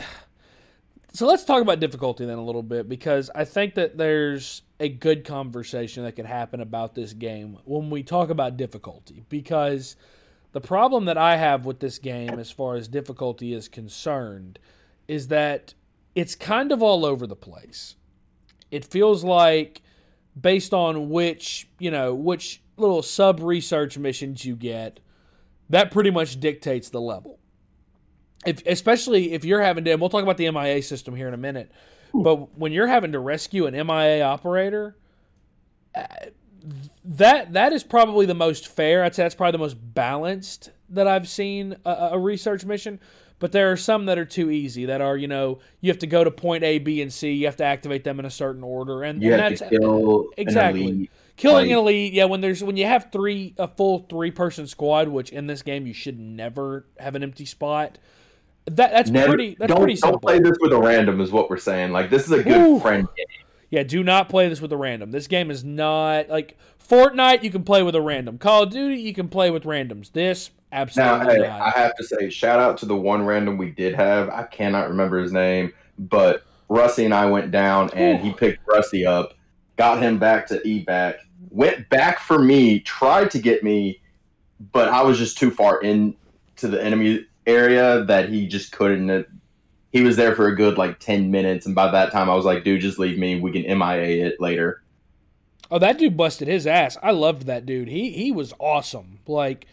So 1.11 1.27
let's 1.27 1.45
talk 1.45 1.63
about 1.63 1.81
difficulty 1.81 2.27
then 2.27 2.39
a 2.39 2.45
little 2.45 2.63
bit 2.63 2.89
because 2.89 3.29
I 3.35 3.45
think 3.45 3.75
that 3.75 3.97
there's 3.97 4.63
a 4.79 4.89
good 4.89 5.25
conversation 5.25 6.05
that 6.05 6.13
could 6.13 6.27
happen 6.27 6.61
about 6.61 6.95
this 6.95 7.13
game 7.13 7.59
when 7.65 7.91
we 7.91 8.03
talk 8.05 8.31
about 8.31 8.57
difficulty. 8.57 9.25
Because 9.29 9.97
the 10.53 10.61
problem 10.61 11.07
that 11.07 11.19
I 11.19 11.37
have 11.37 11.65
with 11.65 11.81
this 11.81 11.99
game, 11.99 12.39
as 12.39 12.51
far 12.51 12.77
as 12.77 12.87
difficulty 12.89 13.53
is 13.53 13.69
concerned, 13.69 14.59
is 15.09 15.29
that 15.29 15.75
it's 16.15 16.35
kind 16.35 16.71
of 16.71 16.83
all 16.83 17.05
over 17.05 17.27
the 17.27 17.35
place. 17.35 17.97
It 18.71 18.85
feels 18.85 19.25
like 19.25 19.83
based 20.41 20.73
on 20.73 21.09
which, 21.11 21.69
you 21.79 21.91
know, 21.91 22.15
which 22.15 22.63
little 22.77 23.03
sub 23.03 23.41
research 23.41 23.99
missions 23.99 24.45
you 24.45 24.55
get, 24.55 25.01
that 25.69 25.91
pretty 25.91 26.11
much 26.11 26.39
dictates 26.39 26.91
the 26.91 27.01
level 27.01 27.39
if 28.47 28.65
especially 28.67 29.33
if 29.33 29.45
you're 29.45 29.63
having 29.63 29.85
to 29.85 29.91
and 29.91 30.01
we'll 30.01 30.11
talk 30.11 30.23
about 30.23 30.37
the 30.37 30.51
MIA 30.51 30.83
system 30.83 31.15
here 31.15 31.29
in 31.29 31.35
a 31.35 31.39
minute. 31.39 31.71
But 32.15 32.59
when 32.59 32.73
you're 32.73 32.87
having 32.87 33.13
to 33.13 33.19
rescue 33.19 33.67
an 33.67 33.75
MIA 33.75 34.23
operator, 34.23 34.97
uh, 35.95 36.05
that 37.05 37.53
that 37.53 37.73
is 37.73 37.85
probably 37.85 38.27
the 38.27 38.35
most 38.35 38.67
fair. 38.67 39.05
I'd 39.05 39.15
say 39.15 39.25
that's 39.25 39.35
probably 39.35 39.53
the 39.53 39.65
most 39.65 39.95
balanced 39.95 40.71
that 40.89 41.07
I've 41.07 41.29
seen 41.29 41.77
a, 41.85 42.11
a 42.13 42.19
research 42.19 42.65
mission. 42.65 43.01
But 43.41 43.53
there 43.53 43.71
are 43.71 43.77
some 43.77 44.07
that 44.07 44.19
are 44.19 44.25
too 44.25 44.51
easy. 44.51 44.85
That 44.87 45.01
are 45.01 45.17
you 45.17 45.29
know 45.29 45.61
you 45.81 45.91
have 45.91 45.99
to 46.01 46.07
go 46.07 46.25
to 46.25 46.31
point 46.31 46.65
A, 46.65 46.79
B, 46.79 47.01
and 47.01 47.13
C. 47.13 47.33
You 47.33 47.47
have 47.47 47.57
to 47.57 47.65
activate 47.65 48.03
them 48.05 48.19
in 48.19 48.25
a 48.25 48.31
certain 48.31 48.65
order, 48.65 49.03
and, 49.05 49.23
You 49.23 49.33
and 49.33 49.41
have 49.43 49.59
that's 49.59 49.71
to 49.71 49.79
kill 49.79 50.21
an 50.23 50.27
exactly. 50.37 50.85
elite. 50.85 51.11
killing 51.37 51.67
like- 51.69 51.73
an 51.73 51.79
elite. 51.79 52.13
Yeah, 52.13 52.25
when 52.25 52.41
there's 52.41 52.65
when 52.65 52.77
you 52.77 52.87
have 52.87 53.11
three 53.13 53.55
a 53.59 53.69
full 53.69 54.07
three 54.11 54.33
person 54.33 54.67
squad, 54.67 55.09
which 55.09 55.31
in 55.31 55.47
this 55.47 55.63
game 55.63 55.87
you 55.87 55.95
should 55.95 56.19
never 56.19 56.87
have 56.99 57.15
an 57.15 57.23
empty 57.23 57.45
spot. 57.45 57.99
That 58.67 58.91
that's 58.91 59.09
Never- 59.11 59.29
pretty. 59.29 59.57
That's 59.59 59.69
don't, 59.73 59.83
pretty 59.83 60.01
don't 60.01 60.21
play 60.21 60.41
this 60.41 60.57
with 60.61 60.73
a 60.73 60.79
random, 60.79 61.21
is 61.21 61.31
what 61.31 61.49
we're 61.49 61.57
saying. 61.59 61.93
Like 61.93 62.11
this 62.11 62.25
is 62.27 62.33
a 62.33 62.43
good 62.43 62.61
Ooh. 62.61 62.81
friend 62.81 63.07
game. 63.17 63.27
Yeah, 63.71 63.83
do 63.83 64.03
not 64.03 64.29
play 64.29 64.49
this 64.49 64.61
with 64.61 64.73
a 64.73 64.77
random. 64.77 65.11
This 65.11 65.27
game 65.27 65.51
is 65.51 65.63
not 65.63 66.29
like 66.29 66.57
Fortnite. 66.89 67.43
You 67.43 67.51
can 67.51 67.65
play 67.65 67.83
with 67.83 67.95
a 67.95 68.01
random. 68.01 68.39
Call 68.39 68.63
of 68.63 68.71
Duty. 68.71 69.01
You 69.01 69.13
can 69.13 69.29
play 69.29 69.51
with 69.51 69.65
randoms. 69.65 70.13
This 70.13 70.51
Now, 70.73 70.79
absolutely 70.81 71.35
hey, 71.35 71.49
not. 71.49 71.61
I 71.61 71.71
have 71.79 71.95
to 71.97 72.05
say, 72.05 72.31
shout 72.31 72.61
out 72.61 72.79
to 72.79 72.87
the 72.87 72.97
one 72.97 73.25
random 73.25 73.59
we 73.59 73.71
did 73.71 73.95
have. 73.95 74.31
I 74.31 74.45
cannot 74.45 74.89
remember 74.89 75.19
his 75.19 75.33
name, 75.33 75.73
but 75.99 76.45
Rusty 76.69 77.05
and 77.05 77.15
I 77.15 77.27
went 77.27 77.51
down, 77.51 77.91
and 77.95 78.21
he 78.21 78.33
picked 78.33 78.67
Rusty 78.67 79.05
up, 79.07 79.35
got 79.77 80.03
him 80.03 80.19
back 80.19 80.47
to 80.49 80.61
evac, 80.61 81.17
went 81.51 81.89
back 81.89 82.21
for 82.21 82.39
me, 82.39 82.81
tried 82.81 83.31
to 83.33 83.39
get 83.39 83.63
me, 83.63 84.01
but 84.73 84.89
I 84.89 85.03
was 85.03 85.19
just 85.19 85.39
too 85.39 85.51
far 85.51 85.83
into 85.83 86.17
the 86.61 86.83
enemy 86.83 87.27
area 87.47 88.05
that 88.05 88.29
he 88.29 88.47
just 88.47 88.73
couldn't. 88.73 89.27
He 89.99 90.05
was 90.05 90.15
there 90.15 90.37
for 90.37 90.47
a 90.47 90.55
good 90.55 90.79
like 90.79 91.01
ten 91.01 91.33
minutes, 91.33 91.67
and 91.67 91.75
by 91.75 91.91
that 91.91 92.13
time, 92.13 92.31
I 92.31 92.35
was 92.37 92.45
like, 92.45 92.63
"Dude, 92.63 92.81
just 92.81 93.01
leave 93.01 93.19
me. 93.19 93.41
We 93.41 93.51
can 93.51 93.63
MIA 93.63 94.27
it 94.29 94.41
later." 94.41 94.81
Oh, 95.73 95.81
that 95.81 95.99
dude 95.99 96.17
busted 96.17 96.47
his 96.47 96.69
ass. 96.69 96.97
I 97.03 97.11
loved 97.11 97.47
that 97.47 97.67
dude. 97.67 97.89
He 97.89 98.13
he 98.13 98.31
was 98.31 98.55
awesome. 98.61 99.19
Like, 99.27 99.67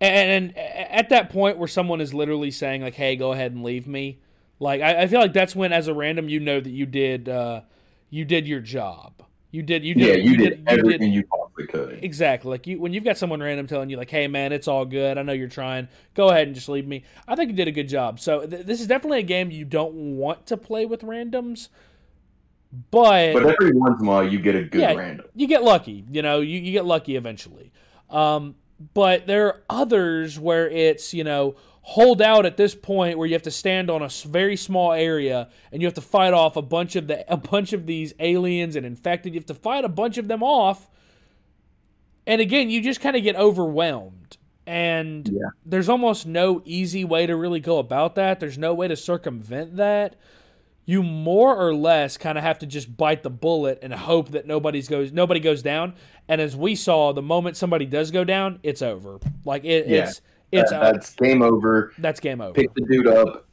and, 0.00 0.54
and 0.56 0.56
at 0.56 1.10
that 1.10 1.28
point 1.28 1.58
where 1.58 1.68
someone 1.68 2.00
is 2.00 2.14
literally 2.14 2.50
saying 2.50 2.80
like, 2.80 2.94
"Hey, 2.94 3.16
go 3.16 3.32
ahead 3.32 3.52
and 3.52 3.62
leave 3.62 3.86
me," 3.86 4.18
like 4.60 4.80
I, 4.80 5.02
I 5.02 5.06
feel 5.08 5.20
like 5.20 5.34
that's 5.34 5.54
when, 5.54 5.74
as 5.74 5.88
a 5.88 5.94
random, 5.94 6.30
you 6.30 6.40
know 6.40 6.58
that 6.58 6.70
you 6.70 6.86
did 6.86 7.28
uh, 7.28 7.60
you 8.08 8.24
did 8.24 8.48
your 8.48 8.60
job. 8.60 9.12
You 9.50 9.62
did 9.62 9.84
you 9.84 9.94
did 9.94 10.06
yeah, 10.06 10.30
you, 10.30 10.36
did, 10.38 10.62
everything 10.66 11.12
you 11.12 11.24
possibly 11.56 11.66
could. 11.96 12.04
Exactly. 12.04 12.50
Like 12.50 12.66
you, 12.66 12.80
when 12.80 12.92
you've 12.92 13.04
got 13.04 13.16
someone 13.18 13.40
random 13.42 13.66
telling 13.66 13.90
you, 13.90 13.96
like, 13.96 14.10
"Hey, 14.10 14.28
man, 14.28 14.52
it's 14.52 14.68
all 14.68 14.84
good. 14.84 15.18
I 15.18 15.22
know 15.22 15.32
you're 15.32 15.48
trying. 15.48 15.88
Go 16.14 16.28
ahead 16.30 16.46
and 16.46 16.54
just 16.54 16.68
leave 16.68 16.86
me." 16.86 17.04
I 17.26 17.34
think 17.34 17.50
you 17.50 17.56
did 17.56 17.68
a 17.68 17.72
good 17.72 17.88
job. 17.88 18.20
So 18.20 18.46
th- 18.46 18.66
this 18.66 18.80
is 18.80 18.86
definitely 18.86 19.20
a 19.20 19.24
game 19.24 19.50
you 19.50 19.64
don't 19.64 20.16
want 20.16 20.46
to 20.46 20.56
play 20.56 20.86
with 20.86 21.02
randoms, 21.02 21.68
but, 22.90 23.32
But 23.32 23.46
every 23.46 23.72
once 23.72 24.00
in 24.00 24.06
a 24.06 24.10
while, 24.10 24.28
you 24.28 24.38
get 24.38 24.54
a 24.54 24.64
good 24.64 24.80
Yeah. 24.80 24.94
random. 24.94 25.26
you 25.34 25.46
get 25.46 25.62
lucky. 25.62 26.04
You 26.10 26.22
know, 26.22 26.40
you, 26.40 26.58
you 26.58 26.72
get 26.72 26.84
lucky 26.84 27.16
eventually. 27.16 27.72
Um, 28.10 28.54
but 28.94 29.26
there 29.26 29.46
are 29.46 29.62
others 29.70 30.38
where 30.38 30.68
it's 30.68 31.14
you 31.14 31.24
know 31.24 31.56
hold 31.80 32.20
out 32.20 32.44
at 32.44 32.56
this 32.56 32.74
point 32.74 33.16
where 33.16 33.26
you 33.28 33.32
have 33.32 33.42
to 33.42 33.50
stand 33.50 33.88
on 33.88 34.02
a 34.02 34.08
very 34.26 34.56
small 34.56 34.92
area 34.92 35.48
and 35.70 35.80
you 35.80 35.86
have 35.86 35.94
to 35.94 36.00
fight 36.00 36.34
off 36.34 36.56
a 36.56 36.62
bunch 36.62 36.96
of 36.96 37.06
the 37.06 37.32
a 37.32 37.36
bunch 37.36 37.72
of 37.72 37.86
these 37.86 38.12
aliens 38.20 38.76
and 38.76 38.84
infected. 38.84 39.32
You 39.32 39.38
have 39.40 39.46
to 39.46 39.54
fight 39.54 39.84
a 39.84 39.88
bunch 39.88 40.18
of 40.18 40.28
them 40.28 40.42
off, 40.42 40.90
and 42.26 42.40
again, 42.40 42.70
you 42.70 42.80
just 42.82 43.00
kind 43.00 43.16
of 43.16 43.22
get 43.22 43.36
overwhelmed. 43.36 44.36
And 44.66 45.28
Yeah. 45.28 45.48
there's 45.64 45.88
almost 45.88 46.26
no 46.26 46.60
easy 46.64 47.04
way 47.04 47.26
to 47.26 47.36
really 47.36 47.60
go 47.60 47.78
about 47.78 48.16
that. 48.16 48.40
There's 48.40 48.58
no 48.58 48.74
way 48.74 48.88
to 48.88 48.96
circumvent 48.96 49.76
that. 49.76 50.16
you 50.88 51.02
more 51.02 51.56
or 51.56 51.74
less 51.74 52.16
kind 52.16 52.38
of 52.38 52.44
have 52.44 52.60
to 52.60 52.64
just 52.66 52.96
bite 52.96 53.24
the 53.24 53.28
bullet 53.30 53.76
and 53.82 53.92
hope 53.92 54.28
that 54.28 54.46
nobody's 54.46 54.86
goes 54.88 55.10
nobody 55.10 55.40
goes 55.40 55.60
down. 55.60 55.92
And 56.28 56.40
as 56.40 56.54
we 56.54 56.76
saw, 56.76 57.12
the 57.12 57.22
moment 57.22 57.56
somebody 57.56 57.86
does 57.86 58.12
go 58.12 58.22
down, 58.22 58.60
it's 58.62 58.82
over. 58.82 59.18
Like 59.44 59.64
it, 59.64 59.88
Yeah. 59.88 60.04
it's 60.04 60.20
it's 60.52 60.70
That- 60.70 60.92
that's 60.92 61.14
game 61.16 61.42
over. 61.42 61.92
that's 61.98 62.20
game 62.20 62.40
over. 62.40 62.52
Pick 62.52 62.72
the 62.74 62.82
dude 62.82 63.08
up, 63.08 63.48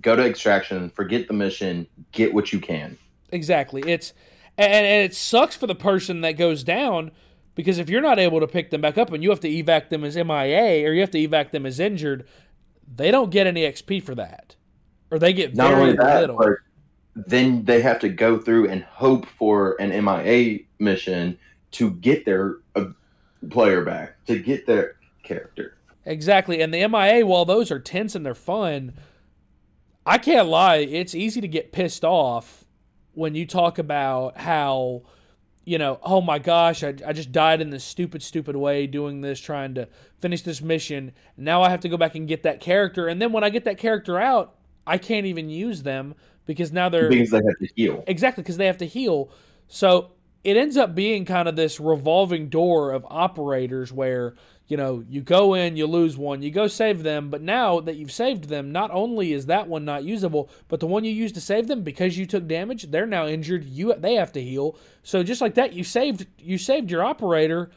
go 0.00 0.16
to 0.16 0.24
extraction, 0.26 0.90
forget 0.90 1.28
the 1.28 1.34
mission, 1.34 1.86
get 2.10 2.34
what 2.34 2.52
you 2.52 2.58
can. 2.58 2.98
Exactly. 3.30 3.82
It's 3.86 4.12
and, 4.58 4.72
and 4.84 5.04
it 5.04 5.14
sucks 5.14 5.54
for 5.54 5.68
the 5.68 5.76
person 5.76 6.22
that 6.22 6.32
goes 6.32 6.64
down 6.64 7.12
because 7.54 7.78
if 7.78 7.88
you're 7.88 8.00
not 8.00 8.18
able 8.18 8.40
to 8.40 8.46
pick 8.46 8.70
them 8.70 8.80
back 8.80 8.98
up 8.98 9.12
and 9.12 9.22
you 9.22 9.30
have 9.30 9.40
to 9.40 9.48
evac 9.48 9.88
them 9.88 10.04
as 10.04 10.16
MIA 10.16 10.86
or 10.88 10.92
you 10.92 11.00
have 11.00 11.10
to 11.10 11.18
evac 11.28 11.50
them 11.50 11.66
as 11.66 11.78
injured, 11.80 12.26
they 12.94 13.10
don't 13.10 13.30
get 13.30 13.46
any 13.46 13.62
XP 13.62 14.02
for 14.02 14.14
that, 14.14 14.56
or 15.10 15.18
they 15.18 15.32
get 15.32 15.54
Not 15.54 15.74
only 15.74 15.94
that, 15.94 16.20
little. 16.20 16.36
but 16.36 16.54
then 17.14 17.64
they 17.64 17.82
have 17.82 17.98
to 18.00 18.08
go 18.08 18.38
through 18.38 18.68
and 18.68 18.82
hope 18.84 19.26
for 19.26 19.76
an 19.80 19.90
MIA 20.04 20.60
mission 20.78 21.38
to 21.72 21.90
get 21.90 22.24
their 22.24 22.56
uh, 22.76 22.86
player 23.50 23.82
back, 23.84 24.22
to 24.26 24.38
get 24.38 24.66
their 24.66 24.96
character. 25.22 25.76
Exactly. 26.04 26.60
And 26.60 26.72
the 26.72 26.86
MIA, 26.88 27.24
while 27.26 27.44
those 27.44 27.70
are 27.70 27.78
tense 27.78 28.14
and 28.14 28.26
they're 28.26 28.34
fun, 28.34 28.92
I 30.04 30.18
can't 30.18 30.48
lie, 30.48 30.76
it's 30.78 31.14
easy 31.14 31.40
to 31.40 31.48
get 31.48 31.72
pissed 31.72 32.04
off 32.04 32.64
when 33.14 33.34
you 33.34 33.46
talk 33.46 33.78
about 33.78 34.38
how, 34.38 35.02
you 35.64 35.78
know, 35.78 35.98
oh 36.02 36.20
my 36.20 36.38
gosh, 36.38 36.82
I, 36.82 36.94
I 37.06 37.12
just 37.12 37.32
died 37.32 37.60
in 37.60 37.70
this 37.70 37.84
stupid, 37.84 38.22
stupid 38.22 38.56
way 38.56 38.86
doing 38.86 39.20
this, 39.20 39.40
trying 39.40 39.74
to 39.74 39.88
finish 40.20 40.42
this 40.42 40.60
mission. 40.60 41.12
Now 41.36 41.62
I 41.62 41.70
have 41.70 41.80
to 41.80 41.88
go 41.88 41.96
back 41.96 42.14
and 42.14 42.26
get 42.26 42.42
that 42.42 42.60
character. 42.60 43.06
And 43.06 43.22
then 43.22 43.32
when 43.32 43.44
I 43.44 43.50
get 43.50 43.64
that 43.64 43.78
character 43.78 44.18
out, 44.18 44.54
I 44.86 44.98
can't 44.98 45.26
even 45.26 45.48
use 45.48 45.82
them 45.82 46.14
because 46.46 46.72
now 46.72 46.88
they're. 46.88 47.08
Because 47.08 47.30
they 47.30 47.36
have 47.36 47.58
to 47.60 47.68
heal. 47.76 48.04
Exactly, 48.06 48.42
because 48.42 48.56
they 48.56 48.66
have 48.66 48.78
to 48.78 48.86
heal. 48.86 49.30
So 49.68 50.12
it 50.42 50.56
ends 50.56 50.76
up 50.76 50.94
being 50.94 51.24
kind 51.24 51.48
of 51.48 51.54
this 51.54 51.78
revolving 51.78 52.48
door 52.48 52.92
of 52.92 53.06
operators 53.08 53.92
where, 53.92 54.34
you 54.68 54.76
know, 54.76 55.04
you 55.08 55.20
go 55.20 55.54
in, 55.54 55.76
you 55.76 55.86
lose 55.86 56.16
one, 56.16 56.42
you 56.42 56.50
go 56.50 56.66
save 56.66 57.02
them, 57.02 57.28
but 57.30 57.42
now 57.42 57.80
that 57.80 57.96
you've 57.96 58.12
saved 58.12 58.44
them, 58.44 58.72
not 58.72 58.90
only 58.92 59.32
is 59.32 59.46
that 59.46 59.68
one 59.68 59.84
not 59.84 60.04
usable, 60.04 60.48
but 60.68 60.80
the 60.80 60.86
one 60.86 61.04
you 61.04 61.12
used 61.12 61.34
to 61.34 61.40
save 61.40 61.66
them 61.66 61.82
because 61.82 62.16
you 62.16 62.26
took 62.26 62.46
damage, 62.46 62.84
they're 62.90 63.06
now 63.06 63.26
injured, 63.26 63.64
you 63.64 63.94
they 63.94 64.14
have 64.14 64.32
to 64.32 64.40
heal. 64.42 64.76
So 65.02 65.22
just 65.22 65.40
like 65.40 65.54
that, 65.54 65.72
you 65.72 65.84
saved 65.84 66.26
you 66.38 66.58
saved 66.58 66.90
your 66.90 67.04
operator, 67.04 67.70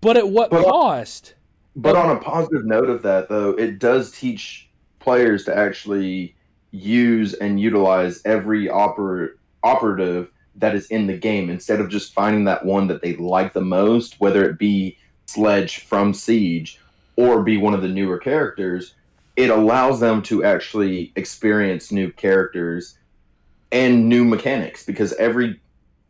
but 0.00 0.16
at 0.16 0.28
what 0.28 0.50
But- 0.50 0.64
cost? 0.64 1.34
But 1.74 1.96
on 1.96 2.14
a 2.14 2.20
positive 2.20 2.66
note 2.66 2.90
of 2.90 3.02
that, 3.02 3.30
though, 3.30 3.50
it 3.50 3.78
does 3.78 4.12
teach 4.12 4.68
players 4.98 5.44
to 5.46 5.56
actually 5.56 6.36
use 6.70 7.32
and 7.34 7.58
utilize 7.58 8.20
every 8.26 8.66
oper- 8.66 9.30
operative 9.62 10.30
that 10.56 10.74
is 10.74 10.86
in 10.88 11.06
the 11.06 11.16
game 11.16 11.48
instead 11.48 11.80
of 11.80 11.88
just 11.88 12.12
finding 12.12 12.44
that 12.44 12.64
one 12.66 12.88
that 12.88 13.00
they 13.00 13.16
like 13.16 13.54
the 13.54 13.60
most, 13.62 14.20
whether 14.20 14.44
it 14.44 14.58
be 14.58 14.98
Sledge 15.32 15.80
from 15.80 16.14
Siege 16.14 16.80
or 17.16 17.42
be 17.42 17.56
one 17.56 17.74
of 17.74 17.82
the 17.82 17.88
newer 17.88 18.18
characters. 18.18 18.94
It 19.36 19.50
allows 19.50 20.00
them 20.00 20.22
to 20.22 20.44
actually 20.44 21.12
experience 21.16 21.90
new 21.90 22.12
characters 22.12 22.98
and 23.70 24.08
new 24.08 24.24
mechanics 24.24 24.84
because 24.84 25.12
every 25.14 25.60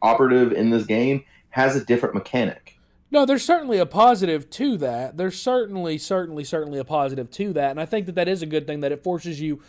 operative 0.01 0.53
in 0.53 0.71
this 0.71 0.85
game 0.85 1.25
has 1.51 1.77
a 1.77 1.85
different 1.85 2.15
mechanic. 2.15 2.79
No, 3.11 3.27
there's 3.27 3.45
certainly 3.45 3.79
a 3.79 3.87
positive 3.87 4.49
to 4.51 4.77
that. 4.79 5.19
There's 5.19 5.39
certainly, 5.39 5.99
certainly, 5.99 6.45
certainly 6.45 6.79
a 6.79 6.85
positive 6.85 7.31
to 7.33 7.53
that. 7.53 7.71
And 7.71 7.81
I 7.81 7.85
think 7.85 8.07
that 8.07 8.15
that 8.15 8.27
is 8.27 8.43
a 8.43 8.47
good 8.47 8.67
thing 8.67 8.81
that 8.81 8.91
it 8.91 9.05
forces 9.05 9.41
you 9.41 9.63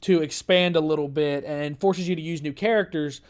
to 0.00 0.22
expand 0.22 0.74
a 0.74 0.80
little 0.80 1.08
bit 1.08 1.44
and 1.44 1.78
forces 1.78 2.08
you 2.08 2.16
to 2.16 2.22
use 2.22 2.40
new 2.40 2.52
characters. 2.52 3.20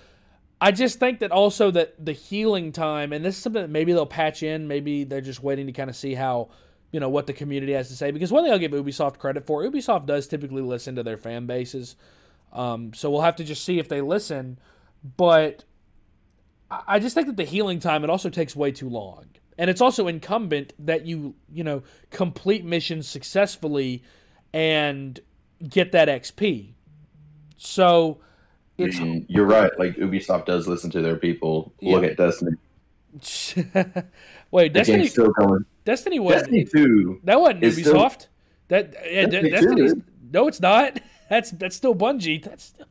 I 0.61 0.73
just 0.73 0.99
think 0.99 1.21
that 1.21 1.31
also 1.31 1.71
that 1.71 2.05
the 2.05 2.13
healing 2.13 2.73
time, 2.73 3.13
and 3.13 3.25
this 3.25 3.37
is 3.37 3.43
something 3.43 3.63
that 3.63 3.71
maybe 3.71 3.93
they'll 3.93 4.07
patch 4.07 4.43
in, 4.43 4.67
maybe 4.67 5.05
they're 5.05 5.21
just 5.21 5.43
waiting 5.43 5.67
to 5.67 5.73
kind 5.73 5.89
of 5.89 5.95
see 5.95 6.15
how, 6.15 6.51
you 6.91 6.99
know, 6.99 7.09
what 7.09 7.27
the 7.27 7.33
community 7.33 7.73
has 7.73 7.89
to 7.89 7.97
say. 7.97 8.11
Because 8.11 8.33
one 8.33 8.43
thing 8.43 8.53
I'll 8.53 8.59
give 8.59 8.73
Ubisoft 8.73 9.19
credit 9.19 9.47
for, 9.47 9.63
Ubisoft 9.63 10.07
does 10.07 10.27
typically 10.27 10.63
listen 10.63 10.97
to 10.97 11.03
their 11.05 11.17
fan 11.17 11.47
bases. 11.47 11.95
Um, 12.53 12.93
so 12.93 13.11
we'll 13.11 13.21
have 13.21 13.37
to 13.37 13.45
just 13.45 13.65
see 13.65 13.79
if 13.79 13.89
they 13.89 14.01
listen. 14.01 14.59
But 15.17 15.65
I 16.71 16.83
I 16.87 16.99
just 16.99 17.15
think 17.15 17.27
that 17.27 17.37
the 17.37 17.45
healing 17.45 17.79
time 17.79 18.05
it 18.05 18.11
also 18.11 18.31
takes 18.31 18.57
way 18.57 18.73
too 18.73 18.89
long, 18.89 19.27
and 19.57 19.71
it's 19.71 19.81
also 19.81 20.09
incumbent 20.09 20.73
that 20.79 21.07
you 21.07 21.35
you 21.51 21.65
know 21.65 21.83
complete 22.11 22.65
missions 22.65 23.09
successfully 23.09 24.03
and 24.53 25.21
get 25.67 25.93
that 25.93 26.09
XP. 26.09 26.73
So 27.57 28.21
it's 28.79 28.99
mm, 28.99 29.25
you're 29.29 29.45
right. 29.47 29.71
Like 29.79 29.97
Ubisoft 29.97 30.47
does 30.47 30.67
listen 30.69 30.91
to 30.93 31.03
their 31.03 31.17
people. 31.17 31.73
Look 31.83 32.05
at 32.05 32.17
Destiny. 32.17 32.57
wait, 34.51 34.73
Destiny 34.73 35.07
still 35.09 35.31
going. 35.33 35.65
Destiny 35.85 36.19
was 36.21 36.37
Destiny 36.37 36.65
Two. 36.65 37.21
that 37.25 37.41
wasn't 37.41 37.65
is 37.65 37.77
still- 37.79 37.95
Ubisoft. 37.95 38.27
that 38.69 38.95
yeah, 39.11 39.27
Destiny 39.27 39.51
De- 39.51 39.61
2 39.61 39.67
Destiny's 39.67 39.95
no, 40.33 40.49
it's 40.49 40.61
not. 40.61 41.01
That's 41.31 41.51
that's 41.51 41.77
still 41.77 41.95
Bungie. 41.95 42.43
That's 42.43 42.65
still, 42.65 42.87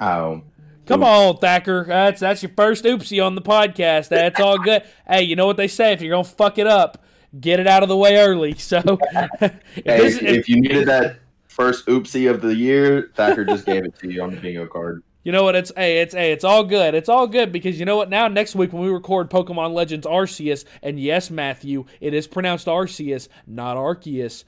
Oh, 0.00 0.42
Come 0.86 1.04
on, 1.04 1.36
Thacker. 1.38 1.84
That's 1.86 2.20
that's 2.20 2.42
your 2.42 2.50
first 2.56 2.84
oopsie 2.84 3.24
on 3.24 3.36
the 3.36 3.42
podcast. 3.42 4.08
That's 4.08 4.40
all 4.40 4.58
good. 4.58 4.82
hey, 5.08 5.22
you 5.22 5.36
know 5.36 5.46
what 5.46 5.56
they 5.56 5.68
say? 5.68 5.92
If 5.92 6.02
you're 6.02 6.10
gonna 6.10 6.24
fuck 6.24 6.58
it 6.58 6.66
up, 6.66 7.04
get 7.40 7.60
it 7.60 7.66
out 7.68 7.82
of 7.84 7.88
the 7.88 7.96
way 7.96 8.16
early. 8.16 8.54
So, 8.56 8.82
if 8.84 9.40
Hey, 9.40 9.58
this- 9.84 10.16
if- 10.16 10.22
if 10.22 10.48
you 10.48 10.60
needed 10.60 10.88
that 10.88 11.18
first 11.54 11.86
oopsie 11.86 12.28
of 12.30 12.40
the 12.40 12.54
year, 12.54 13.10
Thacker 13.14 13.44
just 13.44 13.64
gave 13.64 13.84
it 13.84 13.96
to 14.00 14.10
you 14.10 14.22
on 14.22 14.34
the 14.34 14.40
bingo 14.40 14.66
card. 14.66 15.02
you 15.22 15.32
know 15.32 15.44
what? 15.44 15.54
It's 15.54 15.72
hey, 15.76 16.00
it's 16.00 16.14
hey, 16.14 16.32
it's 16.32 16.44
all 16.44 16.64
good. 16.64 16.94
It's 16.94 17.08
all 17.08 17.26
good 17.26 17.52
because 17.52 17.78
you 17.78 17.86
know 17.86 17.96
what? 17.96 18.10
Now 18.10 18.28
next 18.28 18.54
week 18.54 18.72
when 18.72 18.82
we 18.82 18.88
record 18.88 19.30
Pokemon 19.30 19.72
Legends 19.72 20.06
Arceus, 20.06 20.64
and 20.82 20.98
yes, 20.98 21.30
Matthew, 21.30 21.86
it 22.00 22.12
is 22.12 22.26
pronounced 22.26 22.66
Arceus, 22.66 23.28
not 23.46 23.76
Arceus. 23.76 24.44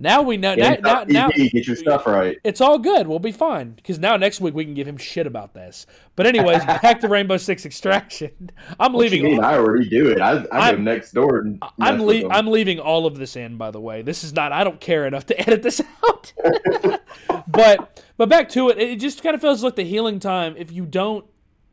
Now 0.00 0.22
we 0.22 0.36
know. 0.36 0.54
Now, 0.54 0.76
now, 0.80 1.04
now 1.08 1.28
get 1.30 1.66
your 1.66 1.74
stuff 1.74 2.06
right. 2.06 2.38
it's 2.44 2.60
all 2.60 2.78
good. 2.78 3.08
We'll 3.08 3.18
be 3.18 3.32
fine 3.32 3.72
because 3.72 3.98
now 3.98 4.16
next 4.16 4.40
week 4.40 4.54
we 4.54 4.64
can 4.64 4.74
give 4.74 4.86
him 4.86 4.96
shit 4.96 5.26
about 5.26 5.54
this. 5.54 5.86
But 6.14 6.26
anyways, 6.26 6.64
back 6.66 7.00
to 7.00 7.08
Rainbow 7.08 7.36
Six 7.36 7.66
Extraction. 7.66 8.50
I'm 8.80 8.92
What 8.92 9.10
leaving. 9.10 9.42
I 9.42 9.56
already 9.56 9.88
do 9.88 10.08
it. 10.10 10.20
I, 10.20 10.44
I 10.52 10.68
I'm- 10.70 10.84
next 10.84 11.12
door. 11.12 11.40
And 11.40 11.60
I'm 11.80 12.00
le- 12.00 12.28
I'm 12.28 12.46
leaving 12.46 12.78
all 12.78 13.06
of 13.06 13.18
this 13.18 13.34
in. 13.34 13.56
By 13.56 13.72
the 13.72 13.80
way, 13.80 14.02
this 14.02 14.22
is 14.22 14.32
not. 14.32 14.52
I 14.52 14.62
don't 14.62 14.80
care 14.80 15.04
enough 15.04 15.26
to 15.26 15.40
edit 15.48 15.62
this 15.64 15.80
out. 16.06 16.32
but 17.48 18.04
but 18.16 18.28
back 18.28 18.48
to 18.50 18.68
it. 18.68 18.78
It 18.78 19.00
just 19.00 19.22
kind 19.22 19.34
of 19.34 19.40
feels 19.40 19.62
like 19.62 19.76
the 19.76 19.84
healing 19.84 20.20
time. 20.20 20.54
If 20.56 20.70
you 20.72 20.86
don't 20.86 21.24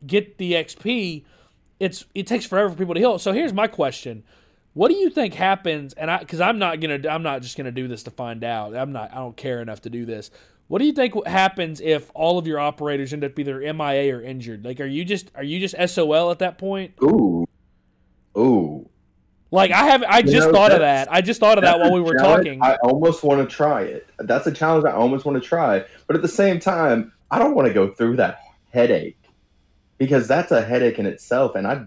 get 0.06 0.38
the 0.38 0.52
XP, 0.54 1.24
it's 1.78 2.04
it 2.14 2.26
takes 2.26 2.44
forever 2.46 2.70
for 2.70 2.76
people 2.76 2.94
to 2.94 3.00
heal. 3.00 3.18
So 3.18 3.32
here's 3.32 3.52
my 3.52 3.66
question: 3.68 4.24
What 4.76 4.90
do 4.90 4.94
you 4.94 5.08
think 5.08 5.32
happens? 5.32 5.94
And 5.94 6.10
I 6.10 6.18
because 6.18 6.38
I'm 6.38 6.58
not 6.58 6.80
gonna 6.80 7.00
I'm 7.08 7.22
not 7.22 7.40
just 7.40 7.56
gonna 7.56 7.72
do 7.72 7.88
this 7.88 8.02
to 8.02 8.10
find 8.10 8.44
out. 8.44 8.76
I'm 8.76 8.92
not. 8.92 9.10
I 9.10 9.14
don't 9.14 9.34
care 9.34 9.62
enough 9.62 9.80
to 9.82 9.90
do 9.90 10.04
this. 10.04 10.30
What 10.68 10.80
do 10.80 10.84
you 10.84 10.92
think 10.92 11.26
happens 11.26 11.80
if 11.80 12.10
all 12.12 12.36
of 12.38 12.46
your 12.46 12.60
operators 12.60 13.14
end 13.14 13.24
up 13.24 13.38
either 13.38 13.60
MIA 13.60 14.14
or 14.14 14.20
injured? 14.20 14.66
Like, 14.66 14.78
are 14.78 14.86
you 14.86 15.06
just 15.06 15.30
are 15.34 15.42
you 15.42 15.66
just 15.66 15.94
SOL 15.94 16.30
at 16.30 16.40
that 16.40 16.58
point? 16.58 16.92
Ooh, 17.02 17.46
ooh. 18.36 18.86
Like 19.50 19.70
I 19.70 19.84
have, 19.84 20.02
I 20.02 20.18
You 20.18 20.24
just 20.24 20.48
know, 20.48 20.52
thought 20.52 20.72
of 20.72 20.80
that. 20.80 21.10
I 21.10 21.22
just 21.22 21.40
thought 21.40 21.56
of 21.56 21.64
that 21.64 21.80
while 21.80 21.94
we 21.94 22.02
were 22.02 22.18
talking. 22.18 22.62
I 22.62 22.74
almost 22.82 23.22
want 23.22 23.48
to 23.48 23.56
try 23.56 23.80
it. 23.80 24.06
That's 24.18 24.46
a 24.46 24.52
challenge 24.52 24.84
I 24.84 24.92
almost 24.92 25.24
want 25.24 25.42
to 25.42 25.48
try. 25.48 25.86
But 26.06 26.16
at 26.16 26.22
the 26.22 26.28
same 26.28 26.60
time, 26.60 27.14
I 27.30 27.38
don't 27.38 27.54
want 27.54 27.66
to 27.66 27.72
go 27.72 27.88
through 27.94 28.16
that 28.16 28.40
headache 28.74 29.16
because 29.96 30.28
that's 30.28 30.52
a 30.52 30.60
headache 30.60 30.98
in 30.98 31.06
itself. 31.06 31.54
And 31.54 31.66
I, 31.66 31.86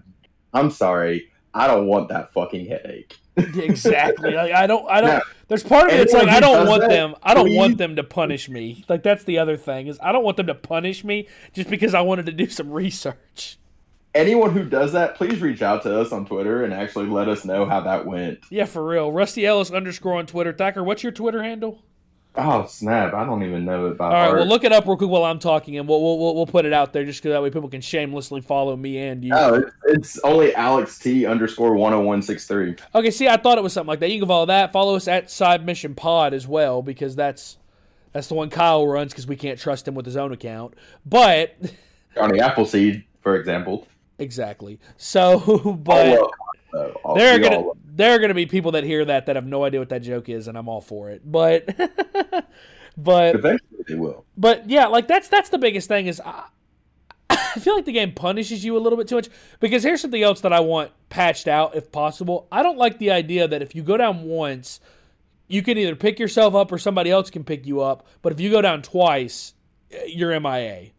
I'm 0.52 0.72
sorry, 0.72 1.29
I 1.52 1.66
don't 1.66 1.86
want 1.86 2.08
that 2.08 2.32
fucking 2.32 2.66
headache. 2.66 3.16
exactly. 3.36 4.34
Like, 4.34 4.52
I 4.52 4.66
don't. 4.66 4.88
I 4.88 5.00
don't. 5.00 5.10
Now, 5.10 5.20
there's 5.48 5.62
part 5.62 5.88
of 5.88 5.94
it. 5.94 6.00
It's 6.00 6.12
like 6.12 6.28
I 6.28 6.40
don't 6.40 6.66
want 6.68 6.82
that, 6.82 6.90
them. 6.90 7.14
I 7.22 7.34
don't 7.34 7.46
please- 7.46 7.56
want 7.56 7.78
them 7.78 7.96
to 7.96 8.04
punish 8.04 8.48
me. 8.48 8.84
Like 8.88 9.02
that's 9.02 9.24
the 9.24 9.38
other 9.38 9.56
thing 9.56 9.86
is 9.86 9.98
I 10.02 10.12
don't 10.12 10.24
want 10.24 10.36
them 10.36 10.46
to 10.46 10.54
punish 10.54 11.04
me 11.04 11.28
just 11.52 11.68
because 11.68 11.94
I 11.94 12.02
wanted 12.02 12.26
to 12.26 12.32
do 12.32 12.48
some 12.48 12.70
research. 12.70 13.58
Anyone 14.14 14.50
who 14.52 14.64
does 14.64 14.92
that, 14.92 15.14
please 15.14 15.40
reach 15.40 15.62
out 15.62 15.82
to 15.84 16.00
us 16.00 16.10
on 16.10 16.26
Twitter 16.26 16.64
and 16.64 16.74
actually 16.74 17.06
let 17.06 17.28
us 17.28 17.44
know 17.44 17.64
how 17.64 17.80
that 17.82 18.06
went. 18.06 18.40
Yeah, 18.50 18.64
for 18.64 18.84
real. 18.84 19.12
Rusty 19.12 19.46
Ellis 19.46 19.70
underscore 19.70 20.14
on 20.16 20.26
Twitter. 20.26 20.52
Thacker, 20.52 20.82
what's 20.82 21.04
your 21.04 21.12
Twitter 21.12 21.42
handle? 21.44 21.82
Oh 22.42 22.66
snap! 22.66 23.12
I 23.12 23.24
don't 23.24 23.42
even 23.42 23.66
know 23.66 23.86
about. 23.86 24.12
All 24.12 24.18
right, 24.18 24.28
art. 24.28 24.38
well 24.38 24.46
look 24.46 24.64
it 24.64 24.72
up 24.72 24.86
real 24.86 24.96
quick 24.96 25.10
while 25.10 25.24
I'm 25.24 25.38
talking, 25.38 25.76
and 25.76 25.86
we'll 25.86 26.00
we'll, 26.00 26.18
we'll, 26.18 26.34
we'll 26.36 26.46
put 26.46 26.64
it 26.64 26.72
out 26.72 26.94
there 26.94 27.04
just 27.04 27.20
because 27.20 27.32
that 27.34 27.42
way 27.42 27.50
people 27.50 27.68
can 27.68 27.82
shamelessly 27.82 28.40
follow 28.40 28.74
me 28.76 28.98
and 28.98 29.22
you. 29.22 29.32
Oh, 29.34 29.62
it's, 29.88 30.18
only 30.20 30.54
Alex 30.54 30.98
T 30.98 31.26
underscore 31.26 31.74
one 31.74 31.92
hundred 31.92 32.04
one 32.04 32.22
six 32.22 32.46
three. 32.46 32.76
Okay, 32.94 33.10
see, 33.10 33.28
I 33.28 33.36
thought 33.36 33.58
it 33.58 33.62
was 33.62 33.74
something 33.74 33.88
like 33.88 34.00
that. 34.00 34.10
You 34.10 34.20
can 34.20 34.28
follow 34.28 34.46
that. 34.46 34.72
Follow 34.72 34.96
us 34.96 35.06
at 35.06 35.30
Side 35.30 35.66
Mission 35.66 35.94
Pod 35.94 36.32
as 36.32 36.48
well 36.48 36.80
because 36.80 37.14
that's 37.14 37.58
that's 38.12 38.28
the 38.28 38.34
one 38.34 38.48
Kyle 38.48 38.86
runs 38.86 39.12
because 39.12 39.26
we 39.26 39.36
can't 39.36 39.58
trust 39.58 39.86
him 39.86 39.94
with 39.94 40.06
his 40.06 40.16
own 40.16 40.32
account. 40.32 40.74
But 41.04 41.56
Johnny 42.14 42.40
Appleseed, 42.40 43.04
for 43.20 43.36
example. 43.36 43.86
exactly. 44.18 44.80
So, 44.96 45.38
but 45.84 46.18
love, 46.18 46.30
though. 46.72 47.00
All- 47.04 47.16
there 47.16 47.34
are 47.34 47.38
we 47.38 47.42
gonna 47.48 47.70
there 48.00 48.14
are 48.14 48.18
gonna 48.18 48.34
be 48.34 48.46
people 48.46 48.72
that 48.72 48.84
hear 48.84 49.04
that 49.04 49.26
that 49.26 49.36
have 49.36 49.46
no 49.46 49.64
idea 49.64 49.78
what 49.80 49.90
that 49.90 50.00
joke 50.02 50.28
is, 50.28 50.48
and 50.48 50.56
I'm 50.56 50.68
all 50.68 50.80
for 50.80 51.10
it. 51.10 51.22
But 51.30 51.66
but 52.96 53.34
Eventually 53.34 53.84
they 53.86 53.94
will. 53.94 54.24
but 54.36 54.68
yeah, 54.68 54.86
like 54.86 55.06
that's 55.08 55.28
that's 55.28 55.50
the 55.50 55.58
biggest 55.58 55.88
thing 55.88 56.06
is 56.06 56.20
I, 56.24 56.44
I 57.30 57.58
feel 57.60 57.74
like 57.76 57.84
the 57.84 57.92
game 57.92 58.12
punishes 58.12 58.64
you 58.64 58.76
a 58.76 58.80
little 58.80 58.96
bit 58.96 59.08
too 59.08 59.16
much 59.16 59.28
because 59.60 59.82
here's 59.82 60.00
something 60.00 60.22
else 60.22 60.40
that 60.42 60.52
I 60.52 60.60
want 60.60 60.90
patched 61.08 61.48
out 61.48 61.76
if 61.76 61.92
possible. 61.92 62.46
I 62.50 62.62
don't 62.62 62.78
like 62.78 62.98
the 62.98 63.10
idea 63.10 63.46
that 63.48 63.62
if 63.62 63.74
you 63.74 63.82
go 63.82 63.96
down 63.96 64.22
once, 64.24 64.80
you 65.48 65.62
can 65.62 65.76
either 65.78 65.96
pick 65.96 66.18
yourself 66.18 66.54
up 66.54 66.72
or 66.72 66.78
somebody 66.78 67.10
else 67.10 67.30
can 67.30 67.44
pick 67.44 67.66
you 67.66 67.80
up. 67.80 68.06
But 68.22 68.32
if 68.32 68.40
you 68.40 68.50
go 68.50 68.62
down 68.62 68.82
twice, 68.82 69.54
eh, 69.90 70.04
you're 70.06 70.38
MIA. 70.40 70.90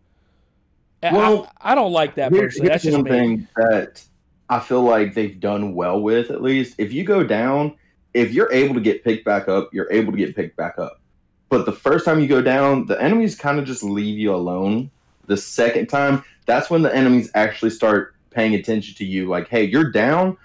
Eh, 1.04 1.10
I- 1.10 1.14
Well, 1.14 1.52
I, 1.60 1.72
I 1.72 1.76
don't 1.76 1.92
like 1.94 2.16
that 2.16 2.32
personally. 2.32 2.70
That's 2.70 2.84
just 2.84 2.98
me. 3.00 3.10
thing 3.10 3.48
that 3.56 4.04
I 4.52 4.60
feel 4.60 4.84
like 4.84 5.14
they've 5.14 5.40
done 5.40 5.74
well 5.74 6.02
with, 6.02 6.30
at 6.30 6.42
least. 6.42 6.76
If 6.78 6.92
you 6.92 7.06
go 7.06 7.24
down, 7.24 7.74
if 8.14 8.34
you're 8.34 8.52
able 8.52 8.74
to 8.74 8.82
get 8.82 9.02
picked 9.02 9.24
back 9.24 9.48
up, 9.48 9.74
you're 9.74 9.90
able 9.90 10.12
to 10.12 10.18
get 10.18 10.36
picked 10.36 10.58
back 10.58 10.78
up. 10.78 11.00
But 11.48 11.66
the 11.66 11.72
first 11.72 12.04
time 12.04 12.20
you 12.20 12.28
go 12.28 12.42
down, 12.42 12.86
the 12.86 13.02
enemies 13.02 13.34
kind 13.34 13.60
of 13.60 13.66
just 13.66 13.82
leave 13.82 14.20
you 14.20 14.36
alone. 14.36 14.92
The 15.28 15.38
second 15.38 15.88
time, 15.88 16.26
that's 16.46 16.70
when 16.70 16.82
the 16.82 16.94
enemies 16.94 17.32
actually 17.34 17.72
start 17.72 18.14
paying 18.30 18.54
attention 18.54 18.94
to 18.96 19.06
you. 19.06 19.30
Like, 19.30 19.48
hey, 19.48 19.64
you're 19.64 19.90
down. 19.90 20.36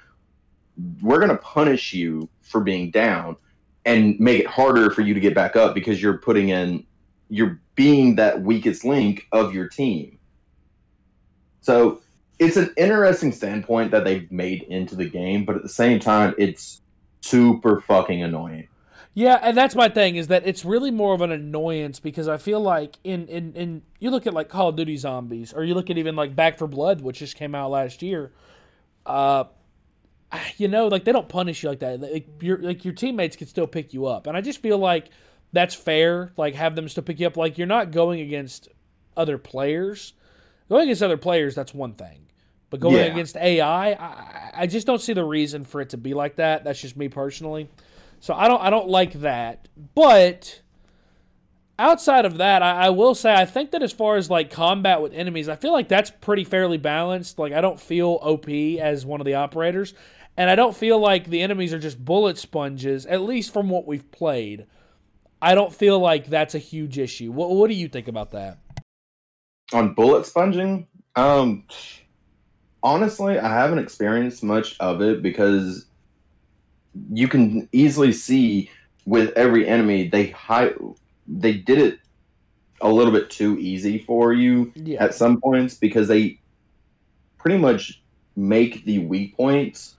We're 1.02 1.18
going 1.18 1.30
to 1.30 1.38
punish 1.38 1.92
you 1.92 2.28
for 2.42 2.60
being 2.60 2.92
down 2.92 3.36
and 3.84 4.20
make 4.20 4.38
it 4.38 4.46
harder 4.46 4.92
for 4.92 5.00
you 5.00 5.14
to 5.14 5.20
get 5.20 5.34
back 5.34 5.56
up 5.56 5.74
because 5.74 6.00
you're 6.00 6.18
putting 6.18 6.50
in, 6.50 6.86
you're 7.28 7.60
being 7.74 8.14
that 8.16 8.40
weakest 8.42 8.84
link 8.84 9.26
of 9.32 9.52
your 9.52 9.66
team. 9.66 10.20
So 11.60 12.02
it's 12.38 12.56
an 12.56 12.72
interesting 12.76 13.32
standpoint 13.32 13.90
that 13.92 14.04
they've 14.04 14.30
made 14.30 14.64
into 14.64 14.94
the 14.94 15.08
game, 15.08 15.44
but 15.44 15.56
at 15.56 15.62
the 15.62 15.68
same 15.68 15.98
time, 15.98 16.34
it's 16.38 16.82
super 17.20 17.80
fucking 17.80 18.22
annoying. 18.22 18.68
Yeah, 19.14 19.38
and 19.42 19.56
that's 19.56 19.74
my 19.74 19.88
thing 19.88 20.16
is 20.16 20.28
that 20.28 20.46
it's 20.46 20.62
really 20.62 20.90
more 20.90 21.14
of 21.14 21.22
an 21.22 21.32
annoyance 21.32 22.00
because 22.00 22.28
I 22.28 22.36
feel 22.36 22.60
like 22.60 22.98
in 23.02 23.26
in 23.28 23.54
in 23.54 23.82
you 23.98 24.10
look 24.10 24.26
at 24.26 24.34
like 24.34 24.50
Call 24.50 24.68
of 24.68 24.76
Duty 24.76 24.98
Zombies 24.98 25.54
or 25.54 25.64
you 25.64 25.72
look 25.74 25.88
at 25.88 25.96
even 25.96 26.14
like 26.16 26.36
Back 26.36 26.58
4 26.58 26.68
Blood, 26.68 27.00
which 27.00 27.20
just 27.20 27.34
came 27.34 27.54
out 27.54 27.70
last 27.70 28.02
year. 28.02 28.32
Uh, 29.06 29.44
you 30.58 30.68
know, 30.68 30.88
like 30.88 31.04
they 31.04 31.12
don't 31.12 31.30
punish 31.30 31.62
you 31.62 31.70
like 31.70 31.78
that. 31.78 31.98
Like 31.98 32.26
your 32.42 32.58
like 32.58 32.84
your 32.84 32.92
teammates 32.92 33.36
can 33.36 33.46
still 33.46 33.66
pick 33.66 33.94
you 33.94 34.04
up, 34.04 34.26
and 34.26 34.36
I 34.36 34.42
just 34.42 34.60
feel 34.60 34.76
like 34.76 35.08
that's 35.50 35.74
fair. 35.74 36.32
Like 36.36 36.54
have 36.54 36.76
them 36.76 36.86
still 36.86 37.02
pick 37.02 37.18
you 37.18 37.26
up. 37.26 37.38
Like 37.38 37.56
you're 37.56 37.66
not 37.66 37.92
going 37.92 38.20
against 38.20 38.68
other 39.16 39.38
players. 39.38 40.12
Going 40.68 40.82
against 40.84 41.02
other 41.02 41.16
players, 41.16 41.54
that's 41.54 41.72
one 41.72 41.94
thing. 41.94 42.25
But 42.70 42.80
going 42.80 42.96
Yeah. 42.96 43.02
against 43.12 43.36
AI, 43.36 43.92
I, 43.92 44.50
I 44.54 44.66
just 44.66 44.86
don't 44.86 45.00
see 45.00 45.12
the 45.12 45.24
reason 45.24 45.64
for 45.64 45.80
it 45.80 45.90
to 45.90 45.96
be 45.96 46.14
like 46.14 46.36
that. 46.36 46.64
That's 46.64 46.80
just 46.80 46.96
me 46.96 47.08
personally. 47.08 47.68
So 48.20 48.34
I 48.34 48.48
don't 48.48 48.60
I 48.60 48.70
don't 48.70 48.88
like 48.88 49.12
that. 49.20 49.68
But 49.94 50.60
outside 51.78 52.24
of 52.24 52.38
that, 52.38 52.62
I, 52.62 52.86
I 52.86 52.90
will 52.90 53.14
say 53.14 53.32
I 53.34 53.44
think 53.44 53.70
that 53.72 53.82
as 53.82 53.92
far 53.92 54.16
as 54.16 54.30
like 54.30 54.50
combat 54.50 55.00
with 55.00 55.12
enemies, 55.12 55.48
I 55.48 55.56
feel 55.56 55.72
like 55.72 55.88
that's 55.88 56.10
pretty 56.10 56.44
fairly 56.44 56.78
balanced. 56.78 57.38
Like 57.38 57.52
I 57.52 57.60
don't 57.60 57.78
feel 57.80 58.18
OP 58.22 58.48
as 58.48 59.06
one 59.06 59.20
of 59.20 59.26
the 59.26 59.34
operators, 59.34 59.94
and 60.36 60.50
I 60.50 60.56
don't 60.56 60.76
feel 60.76 60.98
like 60.98 61.26
the 61.26 61.42
enemies 61.42 61.72
are 61.72 61.78
just 61.78 62.04
bullet 62.04 62.38
sponges. 62.38 63.06
At 63.06 63.22
least 63.22 63.52
from 63.52 63.68
what 63.68 63.86
we've 63.86 64.10
played, 64.10 64.66
I 65.40 65.54
don't 65.54 65.72
feel 65.72 65.98
like 66.00 66.26
that's 66.26 66.54
a 66.54 66.58
huge 66.58 66.98
issue. 66.98 67.30
What 67.30 67.50
What 67.50 67.68
do 67.68 67.74
you 67.74 67.88
think 67.88 68.08
about 68.08 68.32
that? 68.32 68.58
On 69.72 69.94
bullet 69.94 70.24
sponging, 70.26 70.86
um, 71.16 71.64
honestly, 72.82 73.38
I 73.38 73.48
haven't 73.48 73.78
experienced 73.78 74.42
much 74.42 74.76
of 74.80 75.02
it 75.02 75.22
because 75.22 75.86
you 77.12 77.28
can 77.28 77.68
easily 77.72 78.12
see 78.12 78.70
with 79.04 79.32
every 79.36 79.68
enemy 79.68 80.08
they 80.08 80.28
hi- 80.28 80.74
they 81.28 81.52
did 81.54 81.78
it 81.78 81.98
a 82.80 82.90
little 82.90 83.12
bit 83.12 83.30
too 83.30 83.58
easy 83.58 83.98
for 83.98 84.32
you 84.32 84.72
Yeah, 84.74 85.02
at 85.02 85.14
some 85.14 85.40
points 85.40 85.74
because 85.74 86.08
they 86.08 86.38
pretty 87.38 87.58
much 87.58 88.02
make 88.34 88.84
the 88.84 88.98
weak 88.98 89.36
points 89.36 89.96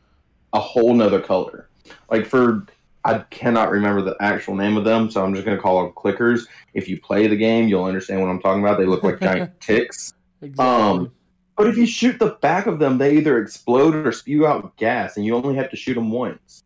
a 0.53 0.59
whole 0.59 0.93
nother 0.93 1.21
color. 1.21 1.69
Like 2.09 2.25
for 2.25 2.65
I 3.05 3.19
cannot 3.29 3.71
remember 3.71 4.01
the 4.01 4.17
actual 4.19 4.55
name 4.55 4.75
of 4.75 4.83
them, 4.83 5.09
so 5.09 5.23
I'm 5.23 5.33
just 5.33 5.45
gonna 5.45 5.57
call 5.57 5.83
them 5.83 5.93
clickers. 5.93 6.41
If 6.73 6.89
you 6.89 6.99
play 6.99 7.27
the 7.27 7.37
game, 7.37 7.67
you'll 7.67 7.85
understand 7.85 8.21
what 8.21 8.27
I'm 8.27 8.41
talking 8.41 8.61
about. 8.61 8.77
They 8.77 8.85
look 8.85 9.03
like 9.03 9.19
giant 9.19 9.59
ticks. 9.61 10.13
exactly. 10.41 10.65
Um, 10.65 11.11
But 11.57 11.67
if 11.67 11.75
you 11.75 11.87
shoot 11.87 12.19
the 12.19 12.37
back 12.39 12.67
of 12.67 12.77
them, 12.77 12.99
they 12.99 13.17
either 13.17 13.39
explode 13.39 13.95
or 13.95 14.11
spew 14.11 14.45
out 14.45 14.77
gas, 14.77 15.17
and 15.17 15.25
you 15.25 15.35
only 15.35 15.55
have 15.55 15.71
to 15.71 15.75
shoot 15.75 15.95
them 15.95 16.11
once. 16.11 16.63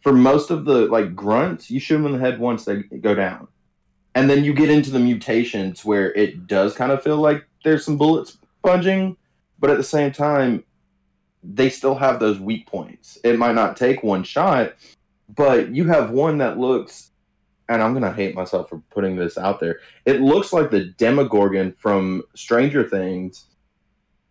For 0.00 0.12
most 0.12 0.50
of 0.52 0.64
the 0.64 0.86
like 0.86 1.16
grunts, 1.16 1.68
you 1.70 1.80
shoot 1.80 1.96
them 1.96 2.06
in 2.06 2.12
the 2.12 2.18
head 2.20 2.38
once, 2.38 2.64
they 2.64 2.84
go 2.84 3.16
down, 3.16 3.48
and 4.14 4.30
then 4.30 4.44
you 4.44 4.54
get 4.54 4.70
into 4.70 4.92
the 4.92 5.00
mutations 5.00 5.84
where 5.84 6.14
it 6.14 6.46
does 6.46 6.72
kind 6.72 6.92
of 6.92 7.02
feel 7.02 7.16
like 7.16 7.44
there's 7.64 7.84
some 7.84 7.98
bullet 7.98 8.28
sponging, 8.28 9.16
but 9.58 9.70
at 9.70 9.76
the 9.76 9.82
same 9.82 10.12
time, 10.12 10.62
they 11.42 11.68
still 11.68 11.96
have 11.96 12.20
those 12.20 12.38
weak 12.38 12.66
points. 12.66 13.18
It 13.24 13.40
might 13.40 13.56
not 13.56 13.76
take 13.76 14.04
one 14.04 14.22
shot, 14.22 14.74
but 15.34 15.74
you 15.74 15.84
have 15.88 16.12
one 16.12 16.38
that 16.38 16.58
looks, 16.60 17.10
and 17.68 17.82
I'm 17.82 17.92
gonna 17.92 18.12
hate 18.12 18.36
myself 18.36 18.68
for 18.68 18.80
putting 18.92 19.16
this 19.16 19.36
out 19.36 19.58
there. 19.58 19.80
It 20.04 20.20
looks 20.20 20.52
like 20.52 20.70
the 20.70 20.84
Demogorgon 20.84 21.72
from 21.76 22.22
Stranger 22.36 22.88
Things 22.88 23.45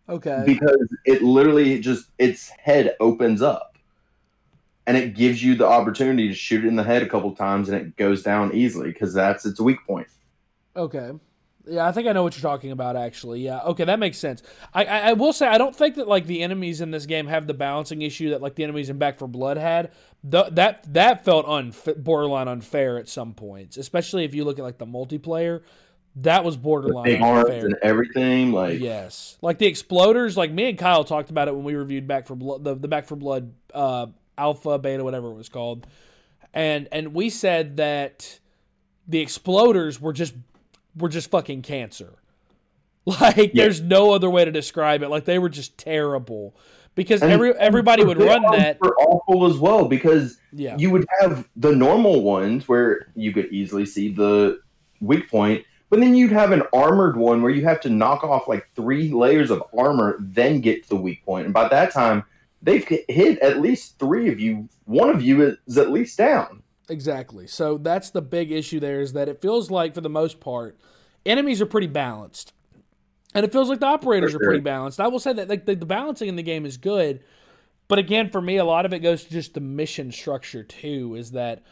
okay. 0.08 0.42
because 0.46 0.94
it 1.04 1.22
literally 1.22 1.80
just 1.80 2.08
its 2.18 2.48
head 2.48 2.96
opens 3.00 3.42
up 3.42 3.76
and 4.86 4.96
it 4.96 5.14
gives 5.14 5.42
you 5.42 5.54
the 5.54 5.66
opportunity 5.66 6.28
to 6.28 6.34
shoot 6.34 6.64
it 6.64 6.68
in 6.68 6.76
the 6.76 6.84
head 6.84 7.02
a 7.02 7.08
couple 7.08 7.34
times 7.34 7.68
and 7.68 7.80
it 7.80 7.96
goes 7.96 8.22
down 8.22 8.54
easily 8.54 8.92
because 8.92 9.12
that's 9.12 9.44
its 9.44 9.60
weak 9.60 9.78
point. 9.86 10.08
Okay. 10.76 11.12
Yeah, 11.68 11.86
I 11.86 11.90
think 11.90 12.06
I 12.06 12.12
know 12.12 12.22
what 12.22 12.36
you're 12.36 12.48
talking 12.48 12.70
about. 12.70 12.94
Actually, 12.94 13.40
yeah. 13.40 13.60
Okay, 13.62 13.84
that 13.84 13.98
makes 13.98 14.18
sense. 14.18 14.40
I, 14.72 14.84
I 14.84 14.98
I 14.98 15.12
will 15.14 15.32
say 15.32 15.48
I 15.48 15.58
don't 15.58 15.74
think 15.74 15.96
that 15.96 16.06
like 16.06 16.26
the 16.26 16.42
enemies 16.42 16.80
in 16.80 16.92
this 16.92 17.06
game 17.06 17.26
have 17.26 17.48
the 17.48 17.54
balancing 17.54 18.02
issue 18.02 18.30
that 18.30 18.40
like 18.40 18.54
the 18.54 18.62
enemies 18.62 18.88
in 18.88 18.98
Back 18.98 19.18
4 19.18 19.26
Blood 19.26 19.56
had. 19.56 19.90
The, 20.22 20.44
that 20.52 20.92
that 20.94 21.24
felt 21.24 21.44
unf- 21.46 22.02
borderline 22.02 22.46
unfair 22.46 22.98
at 22.98 23.08
some 23.08 23.34
points, 23.34 23.76
especially 23.76 24.24
if 24.24 24.32
you 24.32 24.44
look 24.44 24.60
at 24.60 24.64
like 24.64 24.78
the 24.78 24.86
multiplayer. 24.86 25.62
That 26.20 26.44
was 26.44 26.56
The 26.56 26.62
borderline 26.62 27.04
big 27.04 27.20
arms 27.20 27.44
unfair. 27.50 27.66
and 27.66 27.74
everything, 27.82 28.52
like 28.52 28.80
Yes, 28.80 29.36
like 29.42 29.58
the 29.58 29.70
exploders. 29.70 30.36
Like 30.36 30.50
me 30.50 30.70
and 30.70 30.78
Kyle 30.78 31.04
talked 31.04 31.28
about 31.30 31.48
it 31.48 31.54
when 31.54 31.64
we 31.64 31.74
reviewed 31.74 32.06
Back 32.06 32.26
4 32.26 32.36
Blood, 32.36 32.64
the, 32.64 32.74
the 32.74 32.88
Back 32.88 33.06
4 33.06 33.18
Blood 33.18 33.52
uh, 33.74 34.06
Alpha, 34.38 34.78
Beta, 34.78 35.04
whatever 35.04 35.28
it 35.30 35.34
was 35.34 35.48
called, 35.50 35.86
and 36.54 36.88
and 36.90 37.12
we 37.14 37.28
said 37.28 37.76
that 37.76 38.38
the 39.06 39.22
exploders 39.24 40.00
were 40.00 40.12
just 40.14 40.34
were 40.96 41.08
just 41.10 41.30
fucking 41.30 41.62
cancer. 41.62 42.14
Like 43.20 43.36
Yeah. 43.54 43.64
there's 43.64 43.80
no 43.80 44.12
other 44.14 44.28
way 44.28 44.44
to 44.44 44.50
describe 44.50 45.02
it. 45.02 45.10
Like 45.10 45.26
they 45.26 45.38
were 45.38 45.48
just 45.48 45.78
terrible 45.78 46.56
because 46.96 47.22
And- 47.22 47.30
every 47.30 47.52
everybody 47.54 48.02
would 48.04 48.18
run 48.18 48.42
that. 48.50 48.80
were 48.80 48.96
awful 48.96 49.46
as 49.46 49.58
well 49.58 49.84
because 49.84 50.38
Yeah, 50.52 50.76
you 50.76 50.90
would 50.90 51.06
have 51.20 51.46
the 51.54 51.70
normal 51.72 52.22
ones 52.22 52.66
where 52.66 53.12
you 53.14 53.32
could 53.32 53.52
easily 53.52 53.86
see 53.86 54.08
the 54.12 54.58
weak 55.00 55.30
point, 55.30 55.64
but 55.88 56.00
then 56.00 56.14
you'd 56.14 56.32
have 56.32 56.52
an 56.52 56.62
armored 56.72 57.16
one 57.16 57.42
where 57.42 57.50
you 57.50 57.64
have 57.64 57.80
to 57.82 57.90
knock 57.90 58.24
off 58.24 58.48
like 58.48 58.68
three 58.74 59.10
layers 59.10 59.50
of 59.50 59.62
armor, 59.76 60.16
then 60.20 60.60
get 60.60 60.82
to 60.82 60.88
the 60.88 60.96
weak 60.96 61.24
point. 61.24 61.44
And 61.44 61.54
by 61.54 61.68
that 61.68 61.92
time, 61.92 62.24
they've 62.62 62.86
hit 62.86 63.38
at 63.38 63.60
least 63.60 63.98
three 63.98 64.28
of 64.28 64.40
you. 64.40 64.68
One 64.84 65.10
of 65.10 65.22
you 65.22 65.56
is 65.66 65.78
at 65.78 65.90
least 65.90 66.18
down. 66.18 66.62
Exactly. 66.88 67.46
So 67.46 67.78
that's 67.78 68.10
the 68.10 68.22
big 68.22 68.50
issue 68.50 68.80
there 68.80 69.00
is 69.00 69.12
that 69.12 69.28
it 69.28 69.40
feels 69.40 69.70
like 69.70 69.94
for 69.94 70.00
the 70.00 70.08
most 70.08 70.40
part, 70.40 70.78
enemies 71.24 71.60
are 71.60 71.66
pretty 71.66 71.88
balanced. 71.88 72.52
And 73.34 73.44
it 73.44 73.52
feels 73.52 73.68
like 73.68 73.80
the 73.80 73.86
operators 73.86 74.32
For 74.32 74.38
are 74.38 74.46
pretty 74.46 74.60
balanced. 74.60 75.00
I 75.00 75.08
will 75.08 75.18
say 75.18 75.32
that 75.34 75.48
like 75.48 75.66
the, 75.66 75.74
the 75.74 75.86
balancing 75.86 76.28
in 76.28 76.36
the 76.36 76.42
game 76.42 76.64
is 76.64 76.76
good. 76.76 77.22
But 77.88 77.98
again, 77.98 78.30
for 78.30 78.40
me, 78.40 78.56
a 78.56 78.64
lot 78.64 78.86
of 78.86 78.92
it 78.92 79.00
goes 79.00 79.24
to 79.24 79.30
just 79.30 79.54
the 79.54 79.60
mission 79.60 80.10
structure 80.10 80.64
too, 80.64 81.14
is 81.14 81.32
that 81.32 81.62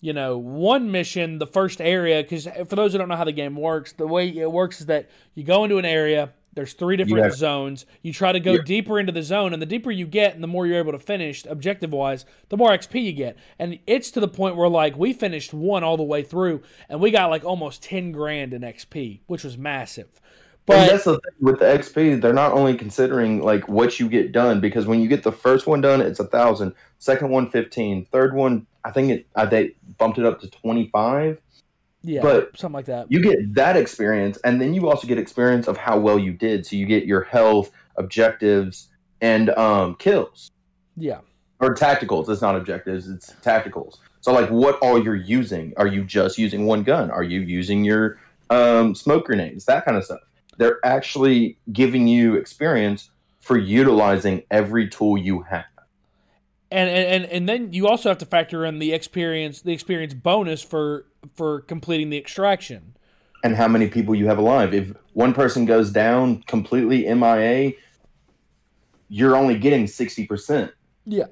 you 0.00 0.12
know, 0.12 0.38
one 0.38 0.90
mission, 0.90 1.38
the 1.38 1.46
first 1.46 1.80
area, 1.80 2.22
because 2.22 2.46
uh, 2.46 2.64
for 2.66 2.76
those 2.76 2.92
who 2.92 2.98
don't 2.98 3.08
know 3.08 3.16
how 3.16 3.24
the 3.24 3.32
game 3.32 3.56
works, 3.56 3.92
the 3.92 4.06
way 4.06 4.28
it 4.28 4.50
works 4.50 4.80
is 4.80 4.86
that 4.86 5.08
you 5.34 5.44
go 5.44 5.64
into 5.64 5.78
an 5.78 5.84
area, 5.84 6.32
there's 6.54 6.72
three 6.72 6.96
different 6.96 7.24
Yeah. 7.26 7.30
zones. 7.30 7.86
You 8.02 8.12
try 8.12 8.32
to 8.32 8.40
go 8.40 8.54
Yeah. 8.54 8.62
deeper 8.64 8.98
into 8.98 9.12
the 9.12 9.22
zone, 9.22 9.52
and 9.52 9.60
the 9.62 9.66
deeper 9.66 9.90
you 9.90 10.06
get, 10.06 10.34
and 10.34 10.42
the 10.42 10.48
more 10.48 10.66
you're 10.66 10.78
able 10.78 10.92
to 10.92 10.98
finish 10.98 11.44
objective 11.46 11.92
wise, 11.92 12.24
the 12.48 12.56
more 12.56 12.70
XP 12.72 13.00
you 13.00 13.12
get. 13.12 13.36
And 13.58 13.78
it's 13.86 14.10
to 14.12 14.20
the 14.20 14.26
point 14.28 14.56
where 14.56 14.68
like 14.68 14.96
we 14.98 15.12
finished 15.12 15.52
one 15.54 15.84
all 15.84 15.96
the 15.96 16.02
way 16.02 16.22
through, 16.22 16.62
and 16.88 17.00
we 17.00 17.10
got 17.10 17.30
like 17.30 17.44
almost 17.44 17.82
ten 17.82 18.10
grand 18.10 18.52
in 18.52 18.62
XP, 18.62 19.20
which 19.26 19.44
was 19.44 19.56
massive. 19.56 20.20
And 20.68 20.90
that's 20.90 21.04
the 21.04 21.14
thing 21.14 21.32
with 21.40 21.58
the 21.58 21.64
XP, 21.64 22.20
they're 22.20 22.32
not 22.32 22.52
only 22.52 22.76
considering 22.76 23.42
like 23.42 23.68
what 23.68 23.98
you 23.98 24.08
get 24.08 24.32
done 24.32 24.60
because 24.60 24.86
when 24.86 25.00
you 25.00 25.08
get 25.08 25.22
the 25.22 25.32
first 25.32 25.66
one 25.66 25.80
done, 25.80 26.00
it's 26.00 26.20
a 26.20 26.26
thousand. 26.26 26.74
Second 26.98 27.30
one, 27.30 27.50
fifteen. 27.50 28.04
Third 28.06 28.34
one, 28.34 28.66
I 28.84 28.90
think 28.90 29.10
it 29.10 29.26
I 29.34 29.46
they 29.46 29.74
bumped 29.98 30.18
it 30.18 30.26
up 30.26 30.40
to 30.40 30.50
twenty 30.50 30.88
five. 30.92 31.40
yeah, 32.02 32.22
but 32.22 32.56
something 32.58 32.74
like 32.74 32.86
that. 32.86 33.10
You 33.10 33.20
get 33.20 33.54
that 33.54 33.76
experience, 33.76 34.38
and 34.44 34.60
then 34.60 34.74
you 34.74 34.88
also 34.88 35.08
get 35.08 35.18
experience 35.18 35.66
of 35.66 35.76
how 35.76 35.98
well 35.98 36.18
you 36.18 36.32
did. 36.32 36.66
So 36.66 36.76
you 36.76 36.86
get 36.86 37.04
your 37.04 37.22
health, 37.22 37.70
objectives, 37.96 38.88
and 39.20 39.50
um, 39.50 39.96
kills 39.96 40.50
Yeah, 40.96 41.20
or 41.58 41.74
tacticals. 41.74 42.28
It's 42.28 42.42
not 42.42 42.54
objectives; 42.54 43.08
it's 43.08 43.32
tacticals. 43.42 43.98
So, 44.22 44.32
like, 44.32 44.50
what 44.50 44.78
all 44.80 45.02
you're 45.02 45.16
using? 45.16 45.72
Are 45.78 45.86
you 45.86 46.04
just 46.04 46.36
using 46.38 46.66
one 46.66 46.82
gun? 46.82 47.10
Are 47.10 47.22
you 47.22 47.40
using 47.40 47.84
your 47.84 48.18
um, 48.50 48.94
smoke 48.94 49.24
grenades? 49.24 49.64
That 49.64 49.84
kind 49.86 49.96
of 49.96 50.04
stuff. 50.04 50.20
They're 50.60 50.78
actually 50.84 51.56
giving 51.72 52.06
you 52.06 52.34
experience 52.34 53.10
for 53.40 53.56
utilizing 53.56 54.42
every 54.50 54.90
tool 54.90 55.16
you 55.16 55.40
have. 55.40 55.64
And, 56.70 56.90
and 56.90 57.24
and 57.24 57.48
then 57.48 57.72
you 57.72 57.88
also 57.88 58.10
have 58.10 58.18
to 58.18 58.26
factor 58.26 58.66
in 58.66 58.78
the 58.78 58.92
experience 58.92 59.62
the 59.62 59.72
experience 59.72 60.12
bonus 60.12 60.62
for 60.62 61.06
for 61.34 61.62
completing 61.62 62.10
the 62.10 62.18
extraction 62.18 62.94
and 63.42 63.56
how 63.56 63.68
many 63.68 63.88
people 63.88 64.14
you 64.14 64.26
have 64.26 64.36
alive. 64.36 64.74
If 64.74 64.92
one 65.14 65.32
person 65.32 65.64
goes 65.64 65.90
down 65.90 66.42
completely 66.42 67.12
MIA, 67.12 67.72
you're 69.08 69.34
only 69.34 69.58
getting 69.58 69.86
60% 69.86 70.70
yeah 71.06 71.24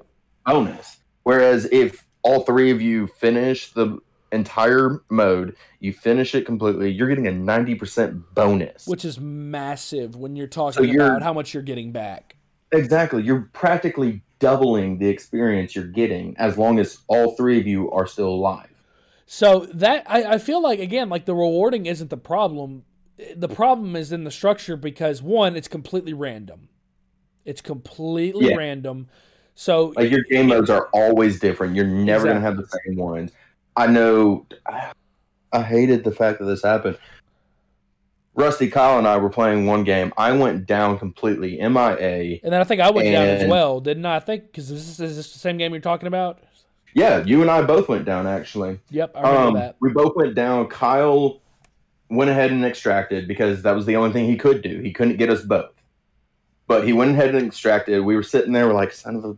bonus. 0.43 0.97
Whereas 1.21 1.65
if 1.71 2.03
all 2.23 2.41
three 2.41 2.71
of 2.71 2.81
you 2.81 3.05
finish 3.05 3.71
the 3.73 3.99
entire 4.31 5.01
mode, 5.09 5.55
you 5.79 5.93
finish 5.93 6.35
it 6.35 6.45
completely, 6.45 6.91
you're 6.91 7.07
getting 7.07 7.27
a 7.27 7.31
90% 7.31 8.23
bonus. 8.33 8.87
which 8.87 9.03
is 9.05 9.19
massive 9.19 10.15
when 10.15 10.35
you're 10.35 10.47
talking 10.47 10.85
you're- 10.85 11.05
about 11.05 11.21
how 11.23 11.33
much 11.33 11.53
you're 11.53 11.63
getting 11.63 11.91
back 11.91 12.35
Exactly. 12.71 13.23
You're 13.23 13.49
practically 13.51 14.21
doubling 14.37 14.99
the 14.99 15.07
experience 15.09 15.75
you're 15.75 15.85
getting 15.87 16.37
as 16.37 16.55
long 16.55 16.77
as 16.77 16.99
all 17.07 17.35
three 17.35 17.59
of 17.59 17.65
you 17.65 17.89
are 17.91 18.05
still 18.05 18.29
alive. 18.29 18.69
So 19.25 19.65
that 19.73 20.03
I, 20.07 20.33
I 20.33 20.37
feel 20.37 20.61
like 20.61 20.79
again, 20.79 21.09
like 21.09 21.25
the 21.25 21.33
rewarding 21.33 21.87
isn't 21.87 22.11
the 22.11 22.17
problem. 22.17 22.83
The 23.35 23.47
problem 23.47 23.95
is 23.95 24.11
in 24.11 24.23
the 24.23 24.29
structure 24.29 24.77
because 24.77 25.21
one, 25.23 25.55
it's 25.55 25.67
completely 25.67 26.13
random. 26.13 26.69
It's 27.43 27.61
completely 27.61 28.49
Yeah. 28.49 28.55
random. 28.55 29.07
So 29.55 29.91
Like 29.95 30.11
your 30.11 30.21
game 30.29 30.45
modes 30.47 30.69
are 30.69 30.89
always 30.93 31.39
different. 31.39 31.75
You're 31.75 31.87
never 31.87 32.27
gonna 32.27 32.39
have 32.39 32.55
the 32.57 32.67
same 32.85 32.97
ones. 32.97 33.31
I 33.79 33.87
know. 33.87 34.45
I 35.53 35.63
hated 35.63 36.03
the 36.03 36.11
fact 36.11 36.39
that 36.39 36.45
this 36.45 36.61
happened. 36.63 36.97
Rusty, 38.35 38.69
Kyle, 38.69 38.97
and 38.97 39.07
I 39.07 39.17
were 39.17 39.29
playing 39.29 39.65
one 39.65 39.83
game. 39.83 40.13
I 40.17 40.31
went 40.33 40.65
down 40.65 40.99
completely, 40.99 41.57
MIA. 41.57 42.39
and 42.43 42.53
then 42.53 42.61
I 42.61 42.63
think 42.65 42.81
I 42.81 42.89
went 42.91 43.09
down 43.11 43.25
as 43.27 43.47
well, 43.49 43.79
didn't 43.79 44.05
I? 44.05 44.17
I 44.17 44.19
think 44.19 44.47
because 44.47 44.69
this 44.69 44.87
is, 44.87 44.99
is 44.99 45.15
this 45.15 45.31
the 45.33 45.39
same 45.39 45.57
game 45.57 45.71
you're 45.73 45.81
talking 45.81 46.07
about? 46.07 46.39
Yeah, 46.93 47.23
you 47.23 47.41
and 47.41 47.49
I 47.49 47.61
both 47.61 47.87
went 47.87 48.03
down 48.05 48.27
actually. 48.27 48.79
Yep, 48.91 49.11
I 49.15 49.21
remember 49.21 49.47
Um, 49.47 49.53
that. 49.55 49.75
we 49.79 49.91
both 49.91 50.15
went 50.15 50.35
down. 50.35 50.67
Kyle 50.67 51.39
went 52.09 52.29
ahead 52.29 52.51
and 52.51 52.65
extracted 52.65 53.27
because 53.27 53.61
that 53.63 53.75
was 53.75 53.85
the 53.85 53.95
only 53.95 54.11
thing 54.11 54.25
he 54.25 54.35
could 54.35 54.61
do. 54.61 54.79
He 54.79 54.91
couldn't 54.91 55.17
get 55.17 55.29
us 55.29 55.41
both, 55.41 55.71
but 56.67 56.85
he 56.85 56.91
went 56.93 57.11
ahead 57.11 57.33
and 57.35 57.47
extracted. 57.47 58.03
We 58.03 58.15
were 58.15 58.23
sitting 58.23 58.51
there, 58.53 58.67
we're 58.67 58.73
like, 58.73 58.91
"Son 58.91 59.15
of 59.15 59.25
a 59.25 59.37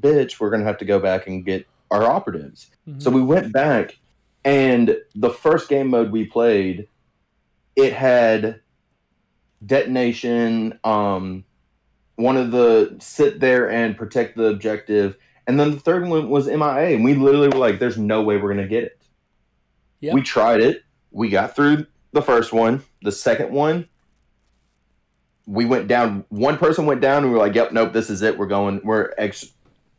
bitch, 0.00 0.40
we're 0.40 0.50
gonna 0.50 0.64
have 0.64 0.78
to 0.78 0.84
go 0.84 0.98
back 0.98 1.26
and 1.26 1.44
get 1.44 1.66
our 1.92 2.04
operatives." 2.04 2.70
Mhm. 2.88 3.00
So 3.02 3.10
we 3.10 3.22
went 3.22 3.52
back, 3.52 3.98
and 4.44 4.96
the 5.14 5.30
first 5.30 5.68
game 5.68 5.88
mode 5.88 6.10
we 6.10 6.24
played, 6.24 6.88
it 7.76 7.92
had 7.92 8.60
detonation. 9.64 10.78
Um, 10.84 11.44
one 12.16 12.36
of 12.36 12.50
the 12.50 12.96
sit 13.00 13.40
there 13.40 13.70
and 13.70 13.96
protect 13.96 14.36
the 14.36 14.46
objective, 14.46 15.16
and 15.46 15.58
then 15.58 15.70
the 15.72 15.80
third 15.80 16.06
one 16.06 16.28
was 16.28 16.48
MIA, 16.48 16.94
and 16.94 17.04
we 17.04 17.14
literally 17.14 17.48
were 17.48 17.58
like, 17.58 17.78
"There's 17.78 17.98
no 17.98 18.22
way 18.22 18.36
we're 18.36 18.52
gonna 18.52 18.68
get 18.68 18.84
it." 18.84 18.98
Yep. 20.00 20.14
We 20.14 20.22
tried 20.22 20.60
it. 20.60 20.82
We 21.10 21.28
got 21.28 21.54
through 21.54 21.86
the 22.12 22.22
first 22.22 22.52
one. 22.52 22.82
The 23.02 23.12
second 23.12 23.52
one, 23.52 23.88
we 25.46 25.64
went 25.64 25.88
down. 25.88 26.24
One 26.28 26.58
person 26.58 26.86
went 26.86 27.00
down, 27.00 27.18
and 27.22 27.26
we 27.26 27.32
were 27.32 27.38
like, 27.44 27.54
"Yep, 27.54 27.72
nope, 27.72 27.92
this 27.92 28.10
is 28.10 28.22
it. 28.22 28.36
We're 28.36 28.46
going. 28.46 28.80
We're 28.84 29.12
ex- 29.18 29.52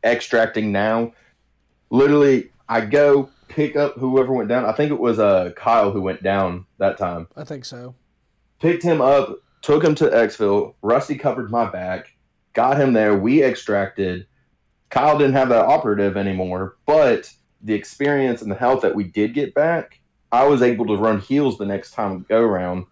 extracting 0.04 0.72
now." 0.72 1.14
Literally, 1.94 2.50
I 2.68 2.82
go 2.82 3.30
pick 3.48 3.76
up 3.76 3.94
whoever 4.00 4.34
went 4.34 4.50
down. 4.50 4.66
I 4.66 4.72
think 4.72 4.92
it 4.92 5.00
was 5.00 5.20
uh 5.20 5.52
Kyle 5.56 5.92
who 5.92 6.02
went 6.02 6.24
down 6.24 6.66
that 6.80 6.98
time. 6.98 7.28
I 7.38 7.44
think 7.44 7.66
so. 7.66 7.94
Picked 8.60 8.82
him 8.82 9.00
up, 9.00 9.38
took 9.62 9.84
him 9.84 9.94
to 9.96 10.06
exfil. 10.06 10.74
Rusty 10.82 11.16
covered 11.16 11.52
my 11.52 11.70
back, 11.70 12.16
got 12.54 12.80
him 12.80 12.94
there. 12.94 13.16
We 13.16 13.44
extracted. 13.44 14.26
Kyle 14.90 15.20
didn't 15.20 15.36
have 15.36 15.50
that 15.50 15.66
operative 15.66 16.18
anymore, 16.18 16.78
but 16.88 17.32
the 17.62 17.76
experience 17.76 18.42
and 18.42 18.50
the 18.50 18.56
health 18.56 18.82
that 18.82 18.96
we 18.96 19.04
did 19.04 19.36
get 19.36 19.54
back, 19.54 20.00
I 20.32 20.46
was 20.46 20.64
able 20.64 20.88
to 20.88 20.98
run 20.98 21.20
heals 21.20 21.60
the 21.60 21.66
next 21.66 21.92
time 21.92 22.18
we 22.18 22.26
go 22.26 22.42
around. 22.42 22.88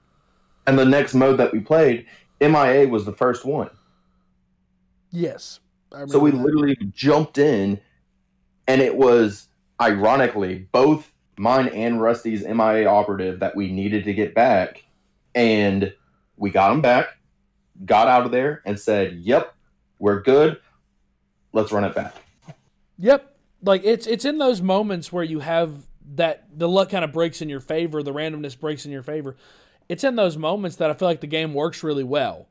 And 0.68 0.78
the 0.78 0.86
next 0.86 1.16
mode 1.16 1.40
that 1.40 1.52
we 1.52 1.60
played, 1.60 2.06
MIA 2.40 2.88
was 2.88 3.06
the 3.06 3.14
first 3.14 3.46
one. 3.46 3.72
Yes. 5.10 5.60
So 6.08 6.20
we 6.20 6.30
that. 6.30 6.38
literally 6.38 6.78
jumped 6.94 7.40
in, 7.40 7.80
and 8.72 8.82
it 8.82 8.96
was 8.96 9.48
ironically 9.82 10.66
both 10.72 11.12
mine 11.38 11.68
and 11.68 12.02
Rusty's 12.02 12.46
MIA 12.46 12.88
operative 12.88 13.42
that 13.42 13.54
we 13.54 13.70
needed 13.70 14.06
to 14.06 14.14
get 14.14 14.34
back, 14.34 14.86
and 15.36 15.94
we 16.38 16.52
got 16.52 16.70
them 16.70 16.82
back, 16.82 17.18
got 17.84 18.08
out 18.08 18.26
of 18.26 18.32
there, 18.32 18.62
and 18.66 18.80
said, 18.80 19.18
"Yep, 19.24 19.54
we're 20.00 20.22
good. 20.22 20.58
Let's 21.52 21.74
run 21.74 21.84
it 21.84 21.94
back." 21.94 22.16
Yep. 22.98 23.36
Like 23.62 23.82
it's 23.84 24.08
it's 24.08 24.24
in 24.24 24.38
those 24.38 24.62
moments 24.62 25.12
where 25.12 25.24
you 25.24 25.40
have 25.40 25.74
that 26.16 26.46
the 26.58 26.70
luck 26.70 26.90
kind 26.90 27.04
of 27.04 27.12
breaks 27.12 27.42
in 27.42 27.50
your 27.50 27.60
favor, 27.60 28.02
the 28.02 28.14
randomness 28.14 28.58
breaks 28.58 28.86
in 28.86 28.92
your 28.92 29.04
favor. 29.04 29.36
It's 29.90 30.06
in 30.06 30.16
those 30.16 30.38
moments 30.38 30.78
that 30.78 30.90
I 30.90 30.94
feel 30.94 31.10
like 31.10 31.20
the 31.20 31.28
game 31.28 31.54
works 31.54 31.84
really 31.84 32.06
well. 32.06 32.48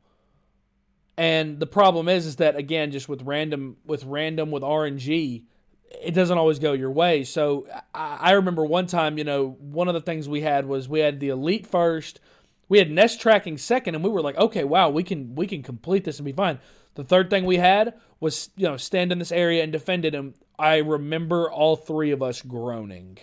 And 1.17 1.59
the 1.59 1.67
problem 1.67 2.09
is 2.09 2.27
is 2.27 2.37
that 2.37 2.57
again 2.57 2.91
just 2.91 3.09
with 3.09 3.23
random 3.23 3.79
with 3.87 4.05
random 4.05 4.51
with 4.51 4.63
RNG, 4.63 5.45
it 5.91 6.15
doesn't 6.15 6.39
always 6.39 6.59
go 6.59 6.73
your 6.73 6.91
way. 6.91 7.25
So 7.25 7.67
I, 7.95 8.33
remember 8.33 8.65
one 8.65 8.87
time, 8.87 9.19
you 9.19 9.25
know, 9.25 9.57
one 9.61 9.89
of 9.89 9.95
the 9.95 10.01
things 10.01 10.29
we 10.29 10.41
had 10.41 10.67
was 10.67 10.89
we 10.89 11.01
had 11.01 11.21
the 11.21 11.29
elite 11.29 11.67
first, 11.67 12.21
we 12.69 12.79
had 12.79 12.91
nest 12.91 13.21
tracking 13.21 13.59
second, 13.59 13.95
and 13.95 14.05
we 14.05 14.11
were 14.11 14.23
like, 14.23 14.37
okay, 14.37 14.65
wow, 14.65 14.89
we 14.89 15.03
can 15.03 15.35
we 15.35 15.47
can 15.47 15.63
complete 15.63 16.05
this 16.05 16.19
and 16.19 16.27
be 16.27 16.33
fine. 16.33 16.59
The 16.95 17.05
third 17.05 17.31
thing 17.31 17.45
we 17.45 17.57
had 17.57 17.95
was 18.21 18.51
you 18.57 18.67
know 18.67 18.77
stand 18.77 19.13
in 19.13 19.19
this 19.19 19.33
area 19.33 19.63
and 19.63 19.73
defend 19.73 20.05
it, 20.05 20.15
and 20.15 20.35
I 20.59 20.79
remember 20.79 21.51
all 21.51 21.77
three 21.77 22.13
of 22.13 22.23
us 22.23 22.43
groaning 22.43 23.19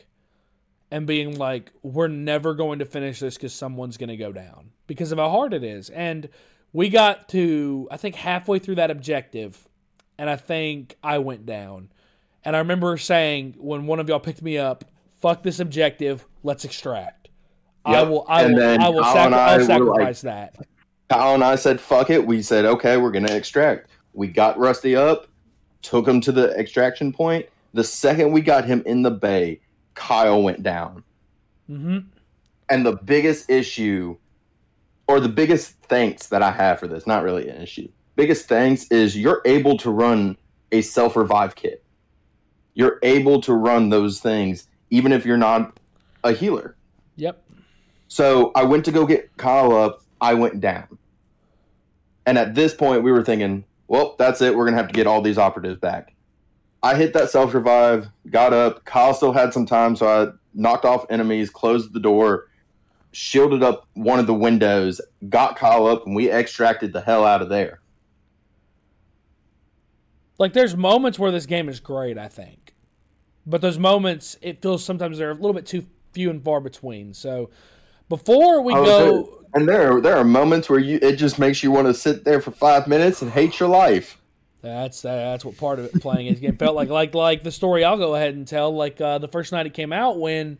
and 0.91 1.05
being 1.05 1.37
like, 1.37 1.71
we're 1.81 2.07
never 2.07 2.53
going 2.53 2.79
to 2.79 2.85
finish 2.85 3.19
this 3.19 3.35
because 3.35 3.53
someone's 3.53 3.97
going 3.97 4.09
to 4.09 4.17
go 4.17 4.31
down 4.31 4.71
because 4.87 5.11
of 5.11 5.17
how 5.17 5.29
hard 5.29 5.53
it 5.53 5.63
is. 5.63 5.89
And 5.89 6.29
we 6.73 6.89
got 6.89 7.29
to 7.29 7.87
I 7.89 7.97
think 7.97 8.15
halfway 8.15 8.59
through 8.59 8.75
that 8.75 8.91
objective, 8.91 9.67
and 10.17 10.29
I 10.29 10.35
think 10.35 10.97
I 11.01 11.19
went 11.19 11.45
down. 11.45 11.89
And 12.47 12.55
I 12.55 12.59
remember 12.59 12.95
saying 12.95 13.55
when 13.57 13.87
one 13.87 13.99
of 13.99 14.07
y'all 14.07 14.21
picked 14.21 14.41
me 14.41 14.57
up, 14.57 14.85
"Fuck 15.19 15.43
this 15.43 15.59
objective, 15.59 16.25
let's 16.43 16.63
extract." 16.63 17.27
I 17.83 18.03
will. 18.03 18.23
I 18.29 18.43
And 18.43 18.55
will. 18.55 18.81
I 18.81 18.87
will 18.87 19.03
Kyle 19.03 19.13
sacri- 19.13 19.25
and 19.25 19.35
I 19.35 19.51
I'll 19.51 19.57
were 19.57 19.65
sacrifice 19.65 20.21
that. 20.21 20.55
Kyle 21.09 21.33
and 21.33 21.43
I 21.43 21.55
said, 21.55 21.81
"Fuck 21.81 22.09
it." 22.09 22.25
We 22.25 22.41
said, 22.41 22.63
"Okay, 22.63 22.95
we're 22.95 23.11
gonna 23.11 23.33
extract." 23.33 23.89
We 24.13 24.27
got 24.27 24.57
Rusty 24.57 24.95
up, 24.95 25.27
took 25.81 26.07
him 26.07 26.21
to 26.21 26.31
the 26.31 26.51
extraction 26.57 27.11
point. 27.11 27.45
The 27.73 27.83
second 27.83 28.31
we 28.31 28.39
got 28.39 28.63
him 28.63 28.81
in 28.85 29.01
the 29.01 29.11
bay, 29.11 29.59
Kyle 29.93 30.41
went 30.41 30.63
down. 30.63 31.03
hmm 31.67 31.97
And 32.69 32.85
the 32.85 32.93
biggest 32.93 33.49
issue, 33.49 34.15
or 35.09 35.19
the 35.19 35.27
biggest 35.27 35.73
thanks 35.89 36.27
that 36.27 36.41
I 36.41 36.51
have 36.51 36.79
for 36.79 36.87
this, 36.87 37.05
not 37.05 37.23
really 37.23 37.49
an 37.49 37.61
issue, 37.61 37.89
biggest 38.15 38.47
thanks 38.47 38.85
is 38.89 39.17
you're 39.17 39.41
able 39.43 39.77
to 39.79 39.91
run 39.91 40.37
a 40.71 40.79
self 40.79 41.17
revive 41.17 41.53
kit. 41.53 41.83
You're 42.77 42.99
able 43.01 43.41
to 43.41 43.53
run 43.53 43.89
those 43.89 44.19
things 44.19 44.67
even 44.91 45.11
if 45.11 45.25
you're 45.25 45.35
not 45.35 45.79
a 46.23 46.31
healer. 46.31 46.77
Yep. 47.15 47.43
So 48.07 48.51
I 48.53 48.65
went 48.65 48.85
to 48.85 48.91
go 48.91 49.07
get 49.07 49.35
Kyle 49.35 49.75
up. 49.75 50.03
I 50.21 50.35
went 50.35 50.61
down. 50.61 50.99
And 52.27 52.37
at 52.37 52.53
this 52.53 52.75
point, 52.75 53.01
we 53.01 53.11
were 53.11 53.23
thinking, 53.23 53.63
well, 53.87 54.15
that's 54.19 54.41
it. 54.41 54.55
We're 54.55 54.65
going 54.65 54.75
to 54.75 54.77
have 54.77 54.89
to 54.89 54.93
get 54.93 55.07
all 55.07 55.23
these 55.23 55.39
operatives 55.39 55.79
back. 55.79 56.13
I 56.83 56.93
hit 56.93 57.13
that 57.13 57.31
self 57.31 57.55
revive, 57.55 58.09
got 58.29 58.53
up. 58.53 58.85
Kyle 58.85 59.15
still 59.15 59.33
had 59.33 59.53
some 59.53 59.65
time, 59.65 59.95
so 59.95 60.07
I 60.07 60.31
knocked 60.53 60.85
off 60.85 61.07
enemies, 61.09 61.49
closed 61.49 61.93
the 61.93 61.99
door, 61.99 62.45
shielded 63.11 63.63
up 63.63 63.87
one 63.95 64.19
of 64.19 64.27
the 64.27 64.35
windows, 64.35 65.01
got 65.29 65.55
Kyle 65.55 65.87
up, 65.87 66.05
and 66.05 66.15
we 66.15 66.29
extracted 66.29 66.93
the 66.93 67.01
hell 67.01 67.25
out 67.25 67.41
of 67.41 67.49
there. 67.49 67.79
Like 70.37 70.53
there's 70.53 70.75
moments 70.75 71.17
where 71.19 71.31
this 71.31 71.45
game 71.45 71.69
is 71.69 71.79
great, 71.79 72.17
I 72.17 72.27
think, 72.27 72.73
but 73.45 73.61
those 73.61 73.79
moments 73.79 74.37
it 74.41 74.61
feels 74.61 74.83
sometimes 74.83 75.17
they're 75.17 75.31
a 75.31 75.35
little 75.35 75.53
bit 75.53 75.65
too 75.65 75.85
few 76.13 76.29
and 76.29 76.43
far 76.43 76.59
between. 76.61 77.13
So 77.13 77.49
before 78.09 78.61
we 78.61 78.73
Oh, 78.75 78.83
go, 78.83 79.45
And 79.53 79.67
there, 79.67 79.99
there 80.01 80.17
are 80.17 80.23
moments 80.23 80.69
where 80.69 80.79
you 80.79 80.99
it 81.01 81.15
just 81.15 81.39
makes 81.39 81.63
you 81.63 81.71
want 81.71 81.87
to 81.87 81.93
sit 81.93 82.23
there 82.25 82.41
for 82.41 82.51
five 82.51 82.87
minutes 82.87 83.21
and 83.21 83.31
hate 83.31 83.59
your 83.59 83.69
life. 83.69 84.17
that's 84.61 85.01
that's 85.01 85.45
what 85.45 85.57
part 85.57 85.79
of 85.79 85.85
it 85.85 85.99
playing 85.99 86.27
this 86.29 86.39
game 86.39 86.57
felt 86.57 86.75
like. 86.75 86.89
Like 86.89 87.13
like 87.13 87.43
the 87.43 87.51
story 87.51 87.83
I'll 87.83 87.97
go 87.97 88.15
ahead 88.15 88.33
and 88.35 88.47
tell. 88.47 88.73
Like 88.75 88.99
uh, 88.99 89.17
the 89.19 89.27
first 89.27 89.51
night 89.51 89.65
it 89.65 89.73
came 89.73 89.93
out 89.93 90.19
when 90.19 90.57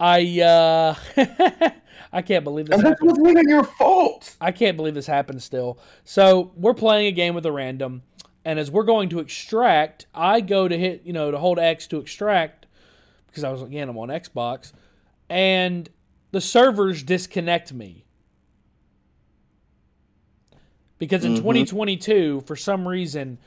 I 0.00 0.40
uh, 0.40 0.94
I 2.12 2.22
can't 2.22 2.44
believe 2.44 2.66
this 2.66 2.76
And 2.76 2.86
that 2.86 2.98
wasn't 3.02 3.28
even 3.28 3.48
your 3.48 3.64
fault. 3.64 4.36
I 4.40 4.52
can't 4.52 4.76
believe 4.76 4.94
this 4.94 5.06
happened 5.06 5.42
still. 5.42 5.78
So 6.04 6.52
we're 6.56 6.74
playing 6.74 7.06
a 7.06 7.12
game 7.12 7.34
with 7.34 7.44
a 7.46 7.52
random, 7.52 8.02
and 8.44 8.58
as 8.58 8.70
we're 8.70 8.84
going 8.84 9.08
to 9.10 9.18
extract, 9.20 10.06
I 10.14 10.40
go 10.40 10.68
to 10.68 10.78
hit, 10.78 11.02
you 11.04 11.12
know, 11.12 11.30
to 11.30 11.38
hold 11.38 11.58
X 11.58 11.86
to 11.88 11.98
extract, 11.98 12.66
because 13.26 13.44
I 13.44 13.50
was 13.50 13.62
again 13.62 13.88
I'm 13.88 13.98
on 13.98 14.08
Xbox, 14.08 14.72
and 15.28 15.88
the 16.30 16.40
servers 16.40 17.02
disconnect 17.02 17.72
me 17.72 18.04
because 20.98 21.24
in 21.24 21.32
Mhm. 21.34 21.38
2022 21.38 22.42
for 22.46 22.56
some 22.56 22.86
reason 22.86 23.38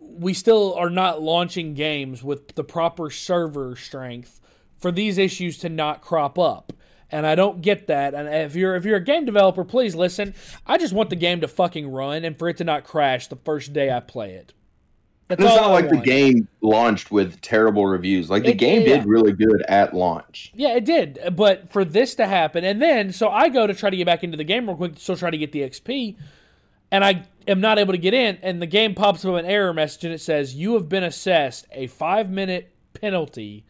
we 0.00 0.32
still 0.32 0.72
are 0.74 0.90
not 0.90 1.20
launching 1.22 1.74
games 1.74 2.22
with 2.22 2.54
the 2.54 2.64
proper 2.64 3.10
server 3.10 3.76
strength 3.76 4.40
for 4.76 4.90
these 4.90 5.18
issues 5.18 5.58
to 5.58 5.68
not 5.68 6.00
crop 6.00 6.38
up 6.38 6.72
and 7.10 7.26
I 7.26 7.34
don't 7.34 7.62
get 7.62 7.86
that. 7.86 8.14
And 8.14 8.28
if 8.28 8.54
you're 8.56 8.74
if 8.76 8.84
you're 8.84 8.96
a 8.96 9.04
game 9.04 9.24
developer, 9.24 9.64
please 9.64 9.94
listen. 9.94 10.34
I 10.66 10.78
just 10.78 10.92
want 10.92 11.10
the 11.10 11.16
game 11.16 11.40
to 11.40 11.48
fucking 11.48 11.90
run 11.90 12.24
and 12.24 12.36
for 12.38 12.48
it 12.48 12.56
to 12.58 12.64
not 12.64 12.84
crash 12.84 13.28
the 13.28 13.36
first 13.36 13.72
day 13.72 13.92
I 13.92 14.00
play 14.00 14.32
it. 14.32 14.52
That's 15.28 15.42
it's 15.42 15.56
not 15.56 15.64
I 15.64 15.72
like 15.72 15.88
the 15.90 15.96
game 15.96 16.46
launched 16.60 17.10
with 17.10 17.40
terrible 17.40 17.84
reviews. 17.84 18.30
Like 18.30 18.44
the 18.44 18.50
It- 18.50 18.58
game 18.58 18.82
yeah. 18.82 18.98
did 18.98 19.06
really 19.06 19.32
good 19.32 19.60
at 19.68 19.92
launch. 19.92 20.52
Yeah, 20.54 20.76
it 20.76 20.84
did. 20.84 21.18
But 21.34 21.72
for 21.72 21.84
this 21.84 22.14
to 22.16 22.26
happen, 22.26 22.64
and 22.64 22.80
then 22.80 23.12
so 23.12 23.28
I 23.28 23.48
go 23.48 23.66
to 23.66 23.74
try 23.74 23.90
to 23.90 23.96
get 23.96 24.06
back 24.06 24.22
into 24.22 24.36
the 24.36 24.44
game 24.44 24.68
real 24.68 24.76
quick 24.76 24.94
to 24.94 25.00
still 25.00 25.16
try 25.16 25.30
to 25.30 25.38
get 25.38 25.50
the 25.50 25.62
XP, 25.62 26.16
and 26.92 27.04
I 27.04 27.24
am 27.48 27.60
not 27.60 27.80
able 27.80 27.92
to 27.92 27.98
get 27.98 28.14
in, 28.14 28.38
and 28.40 28.62
the 28.62 28.66
game 28.66 28.94
pops 28.94 29.24
up 29.24 29.34
an 29.34 29.46
error 29.46 29.74
message 29.74 30.04
and 30.04 30.14
it 30.14 30.20
says 30.20 30.54
you 30.54 30.74
have 30.74 30.88
been 30.88 31.02
assessed 31.02 31.66
a 31.72 31.88
five 31.88 32.30
minute 32.30 32.72
penalty 32.94 33.64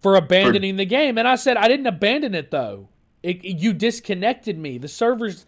for 0.00 0.14
abandoning 0.14 0.76
the 0.76 0.84
game. 0.84 1.18
And 1.18 1.26
I 1.26 1.36
said 1.36 1.56
I 1.56 1.68
didn't 1.68 1.86
abandon 1.86 2.34
it 2.34 2.50
though. 2.50 2.88
It, 3.22 3.44
you 3.44 3.72
disconnected 3.72 4.58
me. 4.58 4.78
The 4.78 4.88
servers, 4.88 5.44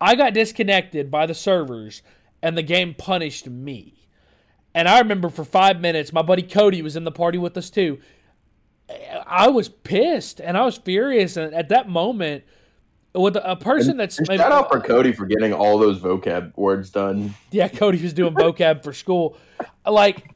I 0.00 0.16
got 0.16 0.34
disconnected 0.34 1.10
by 1.10 1.26
the 1.26 1.34
servers, 1.34 2.02
and 2.42 2.58
the 2.58 2.62
game 2.62 2.94
punished 2.94 3.48
me. 3.48 4.08
And 4.74 4.88
I 4.88 4.98
remember 4.98 5.28
for 5.28 5.44
five 5.44 5.80
minutes, 5.80 6.12
my 6.12 6.22
buddy 6.22 6.42
Cody 6.42 6.82
was 6.82 6.96
in 6.96 7.04
the 7.04 7.12
party 7.12 7.38
with 7.38 7.56
us 7.56 7.70
too. 7.70 8.00
I 9.26 9.48
was 9.48 9.68
pissed 9.68 10.40
and 10.40 10.56
I 10.56 10.64
was 10.64 10.76
furious. 10.76 11.36
And 11.36 11.54
at 11.54 11.68
that 11.68 11.88
moment, 11.88 12.44
with 13.14 13.36
a 13.36 13.56
person 13.56 13.96
that's 13.96 14.18
And 14.18 14.26
shout 14.26 14.52
out 14.52 14.70
for 14.70 14.80
Cody 14.80 15.12
for 15.12 15.26
getting 15.26 15.52
all 15.52 15.78
those 15.78 15.98
vocab 15.98 16.56
words 16.56 16.90
done. 16.90 17.34
yeah, 17.50 17.68
Cody 17.68 18.02
was 18.02 18.12
doing 18.12 18.34
vocab 18.34 18.82
for 18.82 18.92
school. 18.92 19.36
Like, 19.86 20.31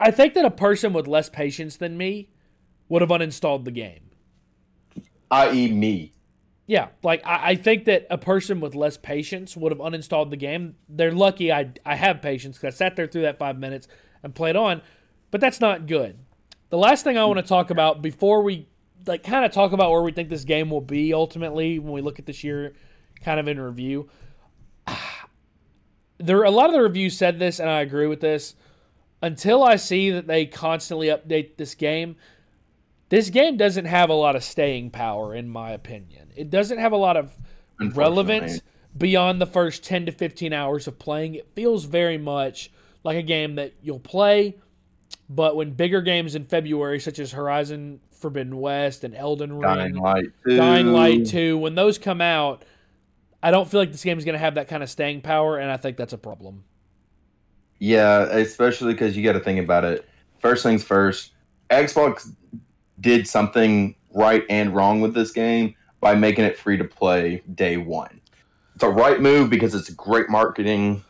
I 0.00 0.10
think 0.10 0.34
that 0.34 0.44
a 0.44 0.50
person 0.50 0.92
with 0.92 1.06
less 1.06 1.28
patience 1.28 1.76
than 1.76 1.96
me 1.96 2.30
would 2.88 3.02
have 3.02 3.10
uninstalled 3.10 3.64
the 3.64 3.70
game. 3.70 4.10
I.e., 5.30 5.70
me. 5.70 6.12
Yeah, 6.66 6.88
like 7.02 7.26
I, 7.26 7.50
I 7.50 7.54
think 7.54 7.86
that 7.86 8.06
a 8.10 8.18
person 8.18 8.60
with 8.60 8.74
less 8.74 8.98
patience 8.98 9.56
would 9.56 9.72
have 9.72 9.80
uninstalled 9.80 10.30
the 10.30 10.36
game. 10.36 10.76
They're 10.88 11.12
lucky 11.12 11.50
I 11.50 11.72
I 11.84 11.94
have 11.94 12.20
patience 12.20 12.58
because 12.58 12.74
I 12.74 12.76
sat 12.76 12.94
there 12.94 13.06
through 13.06 13.22
that 13.22 13.38
five 13.38 13.58
minutes 13.58 13.88
and 14.22 14.34
played 14.34 14.54
on, 14.54 14.82
but 15.30 15.40
that's 15.40 15.60
not 15.60 15.86
good. 15.86 16.18
The 16.68 16.76
last 16.76 17.04
thing 17.04 17.16
I 17.16 17.24
want 17.24 17.38
to 17.38 17.42
talk 17.42 17.70
about 17.70 18.02
before 18.02 18.42
we 18.42 18.68
like 19.06 19.22
kind 19.22 19.46
of 19.46 19.52
talk 19.52 19.72
about 19.72 19.90
where 19.90 20.02
we 20.02 20.12
think 20.12 20.28
this 20.28 20.44
game 20.44 20.68
will 20.68 20.82
be 20.82 21.14
ultimately 21.14 21.78
when 21.78 21.92
we 21.92 22.02
look 22.02 22.18
at 22.18 22.26
this 22.26 22.44
year, 22.44 22.74
kind 23.22 23.40
of 23.40 23.48
in 23.48 23.60
review. 23.60 24.08
There 26.20 26.42
a 26.42 26.50
lot 26.50 26.66
of 26.66 26.72
the 26.72 26.82
reviews 26.82 27.16
said 27.16 27.38
this, 27.38 27.60
and 27.60 27.70
I 27.70 27.80
agree 27.80 28.08
with 28.08 28.18
this. 28.18 28.56
Until 29.20 29.64
I 29.64 29.76
see 29.76 30.10
that 30.10 30.26
they 30.26 30.46
constantly 30.46 31.08
update 31.08 31.56
this 31.56 31.74
game, 31.74 32.16
this 33.08 33.30
game 33.30 33.56
doesn't 33.56 33.86
have 33.86 34.10
a 34.10 34.14
lot 34.14 34.36
of 34.36 34.44
staying 34.44 34.90
power, 34.90 35.34
in 35.34 35.48
my 35.48 35.70
opinion. 35.70 36.30
It 36.36 36.50
doesn't 36.50 36.78
have 36.78 36.92
a 36.92 36.96
lot 36.96 37.16
of 37.16 37.36
relevance 37.80 38.60
beyond 38.96 39.40
the 39.40 39.46
first 39.46 39.82
10 39.84 40.06
to 40.06 40.12
15 40.12 40.52
hours 40.52 40.86
of 40.86 40.98
playing. 40.98 41.34
It 41.34 41.48
feels 41.54 41.84
very 41.84 42.18
much 42.18 42.70
like 43.04 43.16
a 43.16 43.22
game 43.22 43.54
that 43.56 43.74
you'll 43.82 43.98
play, 43.98 44.56
but 45.28 45.56
when 45.56 45.72
bigger 45.72 46.02
games 46.02 46.34
in 46.34 46.44
February, 46.44 47.00
such 47.00 47.18
as 47.18 47.32
Horizon 47.32 48.00
Forbidden 48.12 48.58
West 48.58 49.04
and 49.04 49.14
Elden 49.14 49.52
Ring, 49.52 49.62
Dying 49.62 49.94
Light 49.94 50.26
2. 50.46 50.56
Dying 50.56 50.86
Light 50.92 51.26
2, 51.26 51.56
when 51.58 51.74
those 51.74 51.98
come 51.98 52.20
out, 52.20 52.64
I 53.42 53.50
don't 53.52 53.68
feel 53.70 53.80
like 53.80 53.92
this 53.92 54.02
game 54.02 54.18
is 54.18 54.24
going 54.24 54.34
to 54.34 54.40
have 54.40 54.56
that 54.56 54.68
kind 54.68 54.82
of 54.82 54.90
staying 54.90 55.20
power, 55.22 55.56
and 55.56 55.70
I 55.70 55.76
think 55.76 55.96
that's 55.96 56.12
a 56.12 56.18
problem. 56.18 56.64
Yeah, 57.78 58.22
especially 58.24 58.92
because 58.92 59.16
you 59.16 59.22
got 59.22 59.32
to 59.32 59.40
think 59.40 59.60
about 59.60 59.84
it. 59.84 60.08
First 60.38 60.62
things 60.62 60.82
first, 60.82 61.32
Xbox 61.70 62.34
did 63.00 63.26
something 63.26 63.94
right 64.14 64.44
and 64.48 64.74
wrong 64.74 65.00
with 65.00 65.14
this 65.14 65.30
game 65.30 65.74
by 66.00 66.14
making 66.14 66.44
it 66.44 66.56
free 66.56 66.76
to 66.76 66.84
play 66.84 67.42
day 67.54 67.76
one. 67.76 68.20
It's 68.74 68.84
a 68.84 68.88
right 68.88 69.20
move 69.20 69.50
because 69.50 69.74
it's 69.74 69.88
a 69.88 69.94
great 69.94 70.28
marketing 70.28 71.04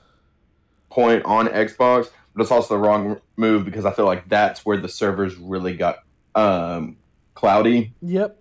point 0.90 1.24
on 1.24 1.48
Xbox, 1.48 2.08
but 2.34 2.42
it's 2.42 2.50
also 2.50 2.74
the 2.74 2.80
wrong 2.80 3.20
move 3.36 3.64
because 3.64 3.84
I 3.84 3.92
feel 3.92 4.06
like 4.06 4.28
that's 4.28 4.64
where 4.64 4.78
the 4.78 4.88
servers 4.88 5.36
really 5.36 5.76
got 5.76 5.98
um, 6.34 6.96
cloudy. 7.34 7.92
Yep. 8.02 8.40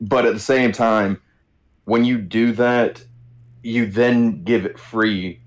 But 0.00 0.26
at 0.26 0.34
the 0.34 0.40
same 0.40 0.72
time, 0.72 1.20
when 1.84 2.04
you 2.04 2.18
do 2.18 2.52
that, 2.52 3.04
you 3.62 3.86
then 3.86 4.42
give 4.44 4.64
it 4.64 4.78
free 4.78 5.40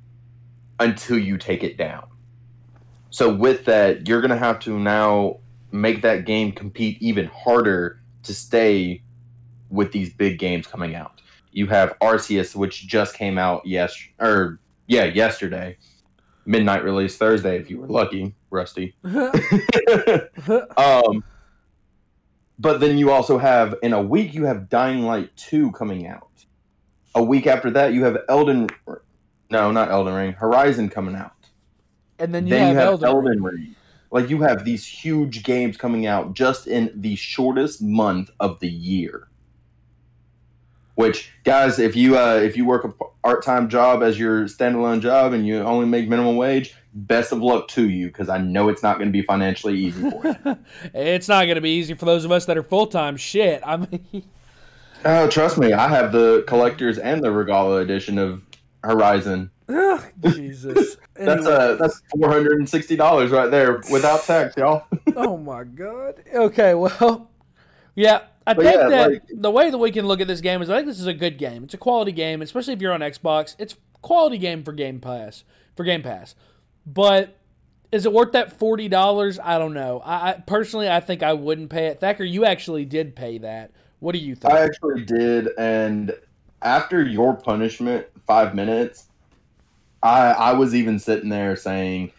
until 0.79 1.17
you 1.17 1.37
take 1.37 1.63
it 1.63 1.77
down. 1.77 2.07
So 3.09 3.33
with 3.33 3.65
that, 3.65 4.07
you're 4.07 4.21
gonna 4.21 4.37
have 4.37 4.59
to 4.61 4.79
now 4.79 5.39
make 5.71 6.01
that 6.01 6.25
game 6.25 6.51
compete 6.51 6.97
even 7.01 7.27
harder 7.27 7.99
to 8.23 8.33
stay 8.33 9.01
with 9.69 9.91
these 9.91 10.13
big 10.13 10.39
games 10.39 10.67
coming 10.67 10.95
out. 10.95 11.21
You 11.51 11.67
have 11.67 11.97
Arceus, 11.99 12.55
which 12.55 12.87
just 12.87 13.15
came 13.15 13.37
out 13.37 13.65
yes 13.65 13.95
or 14.19 14.59
yeah 14.87 15.05
yesterday, 15.05 15.77
midnight 16.45 16.83
release 16.83 17.17
Thursday 17.17 17.57
if 17.57 17.69
you 17.69 17.79
were 17.79 17.87
lucky, 17.87 18.35
Rusty. 18.49 18.95
um, 20.77 21.23
but 22.59 22.79
then 22.79 22.97
you 22.97 23.11
also 23.11 23.37
have 23.37 23.75
in 23.83 23.93
a 23.93 24.01
week 24.01 24.33
you 24.33 24.45
have 24.45 24.69
Dying 24.69 25.03
Light 25.03 25.35
two 25.35 25.71
coming 25.71 26.07
out. 26.07 26.27
A 27.15 27.23
week 27.23 27.47
after 27.47 27.71
that 27.71 27.93
you 27.93 28.03
have 28.03 28.17
Elden, 28.29 28.67
no, 29.49 29.71
not 29.71 29.89
Elden 29.91 30.13
Ring, 30.13 30.33
Horizon 30.33 30.89
coming 30.89 31.15
out. 31.15 31.33
and 32.19 32.33
then 32.33 32.45
you 32.47 32.51
then 32.51 32.61
have, 32.61 32.69
you 32.73 32.79
have 32.79 32.87
Elden, 32.89 33.07
Elden, 33.07 33.43
Ring. 33.43 33.55
Ring. 33.55 33.75
Like 34.11 34.29
you 34.29 34.41
have 34.41 34.63
these 34.63 34.85
huge 34.85 35.43
games 35.43 35.75
coming 35.77 36.05
out 36.05 36.33
just 36.33 36.65
in 36.67 36.91
the 36.95 37.15
shortest 37.15 37.81
month 37.81 38.31
of 38.39 38.59
the 38.61 38.69
year. 38.69 39.27
Which 40.95 41.29
guys, 41.43 41.77
if 41.77 41.95
you 41.95 42.17
uh, 42.17 42.35
if 42.35 42.57
you 42.57 42.65
work 42.65 42.83
a 42.83 42.89
part 43.23 43.43
time 43.43 43.69
job 43.69 44.01
as 44.01 44.17
your 44.17 44.45
standalone 44.45 44.99
job 45.01 45.33
and 45.33 45.45
you 45.45 45.59
only 45.59 45.85
make 45.85 46.09
minimum 46.09 46.37
wage, 46.37 46.73
best 46.93 47.31
of 47.31 47.39
luck 47.39 47.67
to 47.69 47.87
you 47.87 48.07
because 48.07 48.29
I 48.29 48.39
know 48.39 48.69
it's 48.69 48.81
not 48.81 48.97
going 48.97 49.09
to 49.09 49.11
be 49.11 49.21
financially 49.21 49.77
easy 49.77 50.09
for 50.09 50.25
you. 50.25 50.57
It's 50.95 51.27
not 51.27 51.43
going 51.43 51.55
to 51.55 51.61
be 51.61 51.69
easy 51.71 51.93
for 51.93 52.05
those 52.05 52.25
of 52.25 52.31
us 52.31 52.45
that 52.45 52.57
are 52.57 52.63
full 52.63 52.87
time. 52.87 53.15
Shit. 53.17 53.61
I 53.63 53.77
mean, 53.77 54.23
Oh, 55.05 55.27
trust 55.29 55.59
me, 55.59 55.73
I 55.73 55.87
have 55.89 56.11
the 56.11 56.43
collectors 56.47 56.97
and 56.97 57.23
the 57.23 57.31
Regalla 57.31 57.81
edition 57.81 58.17
of 58.17 58.46
Horizon. 58.87 59.51
ugh, 59.69 60.03
Jesus. 60.33 60.97
That's 61.15 61.45
Anyway. 61.47 61.51
uh 61.51 61.75
that's 61.75 62.01
four 62.15 62.29
hundred 62.29 62.59
and 62.59 62.69
sixty 62.69 62.95
dollars 62.95 63.31
right 63.31 63.49
there 63.49 63.81
without 63.91 64.21
tax, 64.23 64.55
y'all. 64.55 64.85
oh 65.15 65.35
my 65.37 65.63
god. 65.63 66.23
Okay, 66.33 66.75
well, 66.75 67.29
yeah, 67.95 68.21
I 68.45 68.53
But 68.53 68.63
think 68.65 68.75
yeah, 68.81 68.87
that 68.89 69.11
like- 69.11 69.23
the 69.33 69.49
way 69.51 69.69
that 69.71 69.77
we 69.79 69.91
can 69.91 70.05
look 70.05 70.21
at 70.21 70.27
this 70.27 70.41
game 70.41 70.61
is 70.61 70.69
I 70.69 70.75
think 70.75 70.87
this 70.87 70.99
is 70.99 71.07
a 71.07 71.13
good 71.15 71.37
game. 71.39 71.63
It's 71.63 71.73
a 71.73 71.77
quality 71.77 72.11
game, 72.11 72.41
especially 72.43 72.73
if 72.73 72.81
you're 72.81 72.93
on 72.93 72.99
Xbox. 72.99 73.55
It's 73.57 73.75
quality 74.03 74.37
game 74.37 74.63
for 74.63 74.73
Game 74.73 74.99
Pass 74.99 75.43
for 75.75 75.83
Game 75.83 76.03
Pass, 76.03 76.35
but 76.85 77.35
is 77.91 78.05
it 78.05 78.13
worth 78.13 78.33
that 78.33 78.59
forty 78.59 78.87
dollars? 78.87 79.39
I 79.43 79.57
don't 79.57 79.73
know. 79.73 80.01
I, 80.05 80.29
I 80.29 80.33
personally, 80.33 80.87
I 80.87 80.99
think 80.99 81.23
I 81.23 81.33
wouldn't 81.33 81.71
pay 81.71 81.87
it. 81.87 81.99
Thacker, 81.99 82.23
you 82.23 82.45
actually 82.45 82.85
did 82.85 83.15
pay 83.15 83.39
that. 83.39 83.71
What 83.99 84.11
do 84.11 84.19
you 84.19 84.35
think? 84.35 84.53
I 84.53 84.59
actually 84.63 85.03
did, 85.03 85.49
and 85.57 86.13
after 86.61 87.03
your 87.03 87.35
punishment, 87.35 88.07
five 88.25 88.55
minutes, 88.55 89.05
I 90.03 90.31
I 90.31 90.53
was 90.53 90.75
even 90.75 90.99
sitting 90.99 91.29
there 91.29 91.55
saying, 91.55 92.11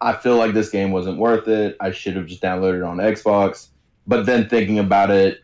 I 0.00 0.14
feel 0.14 0.36
like 0.36 0.54
this 0.54 0.70
game 0.70 0.92
wasn't 0.92 1.18
worth 1.18 1.48
it. 1.48 1.76
I 1.80 1.90
should 1.90 2.16
have 2.16 2.26
just 2.26 2.42
downloaded 2.42 2.78
it 2.78 2.82
on 2.82 2.98
Xbox. 2.98 3.68
But 4.06 4.26
then 4.26 4.48
thinking 4.48 4.78
about 4.78 5.10
it, 5.10 5.42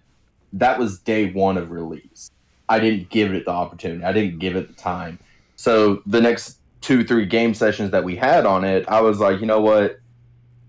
that 0.55 0.79
was 0.79 0.99
day 0.99 1.31
one 1.33 1.59
of 1.59 1.71
release. 1.71 2.31
I 2.69 2.81
didn't 2.81 3.11
give 3.11 3.33
it 3.35 3.45
the 3.45 3.53
opportunity. 3.53 4.03
I 4.03 4.13
didn't 4.13 4.39
give 4.39 4.57
it 4.57 4.69
the 4.69 4.75
time. 4.75 5.19
So 5.57 6.03
the 6.07 6.21
next 6.21 6.59
two, 6.81 7.05
three 7.05 7.27
game 7.27 7.55
sessions 7.55 7.91
that 7.91 8.05
we 8.05 8.17
had 8.17 8.47
on 8.47 8.65
it, 8.65 8.89
I 8.89 9.01
was 9.01 9.21
like, 9.21 9.41
you 9.41 9.47
know 9.47 9.61
what? 9.61 9.99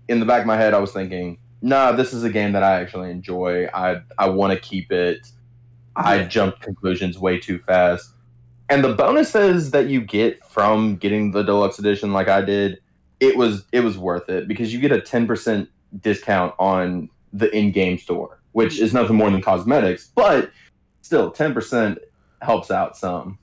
In 0.08 0.20
the 0.20 0.26
back 0.26 0.40
of 0.40 0.46
my 0.46 0.56
head, 0.56 0.74
I 0.74 0.78
was 0.78 0.92
thinking, 0.92 1.38
nah, 1.60 1.92
this 1.92 2.12
is 2.12 2.24
a 2.24 2.30
game 2.30 2.52
that 2.52 2.62
I 2.62 2.80
actually 2.80 3.10
enjoy. 3.10 3.66
I 3.72 4.02
I 4.18 4.28
want 4.28 4.52
to 4.52 4.58
keep 4.58 4.92
it. 4.92 5.30
I 5.98 6.24
jumped 6.24 6.60
conclusions 6.60 7.18
way 7.18 7.38
too 7.38 7.58
fast. 7.58 8.10
And 8.68 8.84
the 8.84 8.94
bonuses 8.94 9.70
that 9.72 9.88
you 9.88 10.00
get 10.00 10.44
from 10.44 10.96
getting 10.96 11.32
the 11.32 11.42
deluxe 11.42 11.78
edition 11.78 12.12
like 12.12 12.28
I 12.28 12.42
did, 12.42 12.80
it 13.20 13.36
was 13.36 13.64
it 13.72 13.80
was 13.80 13.98
worth 13.98 14.28
it 14.28 14.46
because 14.46 14.72
you 14.72 14.80
get 14.80 14.92
a 14.92 14.98
10% 14.98 15.66
discount 16.00 16.54
on 16.58 17.08
the 17.32 17.50
in-game 17.56 17.98
store, 17.98 18.38
which 18.52 18.78
is 18.78 18.92
nothing 18.92 19.16
more 19.16 19.30
than 19.30 19.42
cosmetics, 19.42 20.10
but 20.14 20.50
still 21.02 21.32
10% 21.32 21.98
helps 22.42 22.70
out 22.70 22.96
some. 22.96 23.38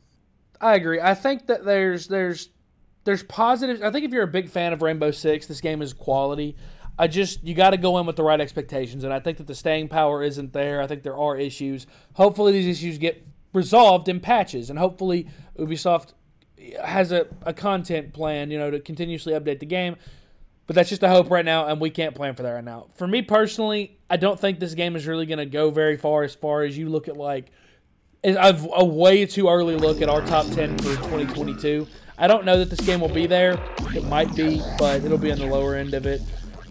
I 0.62 0.76
agree. 0.76 1.02
I 1.02 1.14
think 1.14 1.48
that 1.48 1.66
there's 1.66 2.08
there's 2.08 2.50
there's 3.04 3.24
positives. 3.24 3.82
I 3.82 3.92
think 3.92 4.06
if 4.06 4.12
you're 4.12 4.24
a 4.24 4.28
big 4.28 4.50
fan 4.50 4.74
of 4.74 4.82
Rainbow 4.82 5.12
Six, 5.12 5.48
this 5.48 5.62
game 5.62 5.82
is 5.82 5.94
quality. 5.94 6.56
I 6.98 7.08
just 7.08 7.44
you 7.44 7.54
got 7.54 7.72
to 7.72 7.78
go 7.78 7.98
in 7.98 8.06
with 8.06 8.16
the 8.16 8.24
right 8.24 8.40
expectations, 8.40 9.04
and 9.04 9.14
I 9.14 9.20
think 9.20 9.38
that 9.38 9.48
the 9.48 9.56
staying 9.56 9.90
power 9.90 10.24
isn't 10.24 10.54
there. 10.54 10.82
I 10.82 10.88
think 10.88 11.04
there 11.04 11.18
are 11.18 11.38
issues. 11.38 11.88
Hopefully, 12.14 12.52
these 12.54 12.68
issues 12.68 12.98
get 12.98 13.26
resolved 13.54 14.08
in 14.08 14.20
patches, 14.20 14.70
and 14.70 14.80
hopefully, 14.80 15.28
Ubisoft 15.58 16.14
has 16.84 17.12
a, 17.12 17.28
a 17.44 17.54
content 17.54 18.14
plan, 18.14 18.50
you 18.50 18.58
know, 18.58 18.72
to 18.72 18.80
continuously 18.80 19.34
update 19.34 19.60
the 19.60 19.66
game. 19.66 19.96
But 20.68 20.76
that's 20.76 20.90
just 20.90 21.04
a 21.04 21.10
hope 21.10 21.30
right 21.30 21.46
now, 21.46 21.68
and 21.68 21.80
we 21.80 21.92
can't 21.92 22.16
plan 22.16 22.34
for 22.34 22.42
that 22.44 22.52
right 22.52 22.64
now. 22.64 22.88
For 22.96 23.06
me 23.06 23.22
personally, 23.22 24.00
I 24.10 24.18
don't 24.18 24.40
think 24.40 24.60
this 24.60 24.74
game 24.74 24.96
is 24.96 25.06
really 25.06 25.28
going 25.28 25.38
to 25.38 25.46
go 25.46 25.70
very 25.70 25.96
far 25.96 26.24
as 26.24 26.34
far 26.34 26.64
as 26.64 26.76
you 26.76 26.90
look 26.90 27.08
at 27.08 27.18
like 27.18 27.52
I've 28.26 28.68
a 28.74 28.84
way 28.84 29.26
too 29.28 29.48
early 29.48 29.76
look 29.76 30.02
at 30.02 30.10
our 30.10 30.22
top 30.26 30.48
10 30.48 30.78
for 30.80 30.96
2022. 30.96 31.88
I 32.18 32.28
don't 32.28 32.46
know 32.46 32.58
that 32.58 32.70
this 32.72 32.80
game 32.80 33.02
will 33.02 33.10
be 33.10 33.28
there. 33.28 33.60
It 33.94 34.06
might 34.06 34.34
be, 34.36 34.62
but 34.80 35.04
it'll 35.04 35.20
be 35.20 35.32
on 35.32 35.38
the 35.38 35.46
lower 35.46 35.76
end 35.76 35.94
of 35.94 36.08
it. 36.08 36.22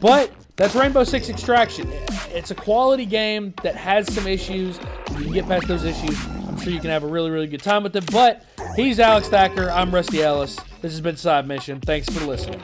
But 0.04 0.30
that's 0.56 0.74
Rainbow 0.74 1.02
Six 1.02 1.30
Extraction. 1.30 1.90
It's 2.28 2.50
a 2.50 2.54
quality 2.54 3.06
game 3.06 3.54
that 3.62 3.74
has 3.74 4.12
some 4.12 4.26
issues. 4.26 4.78
If 5.06 5.18
you 5.18 5.24
can 5.24 5.32
get 5.32 5.46
past 5.46 5.66
those 5.66 5.82
issues, 5.82 6.22
I'm 6.26 6.60
sure 6.60 6.74
you 6.74 6.80
can 6.80 6.90
have 6.90 7.04
a 7.04 7.06
really, 7.06 7.30
really 7.30 7.46
good 7.46 7.62
time 7.62 7.84
with 7.84 7.96
it. 7.96 8.12
But 8.12 8.44
he's 8.76 9.00
Alex 9.00 9.28
Thacker. 9.28 9.70
I'm 9.70 9.94
Rusty 9.94 10.22
Ellis. 10.22 10.56
This 10.82 10.92
has 10.92 11.00
been 11.00 11.16
Side 11.16 11.48
Mission. 11.48 11.80
Thanks 11.80 12.06
for 12.10 12.22
listening. 12.26 12.60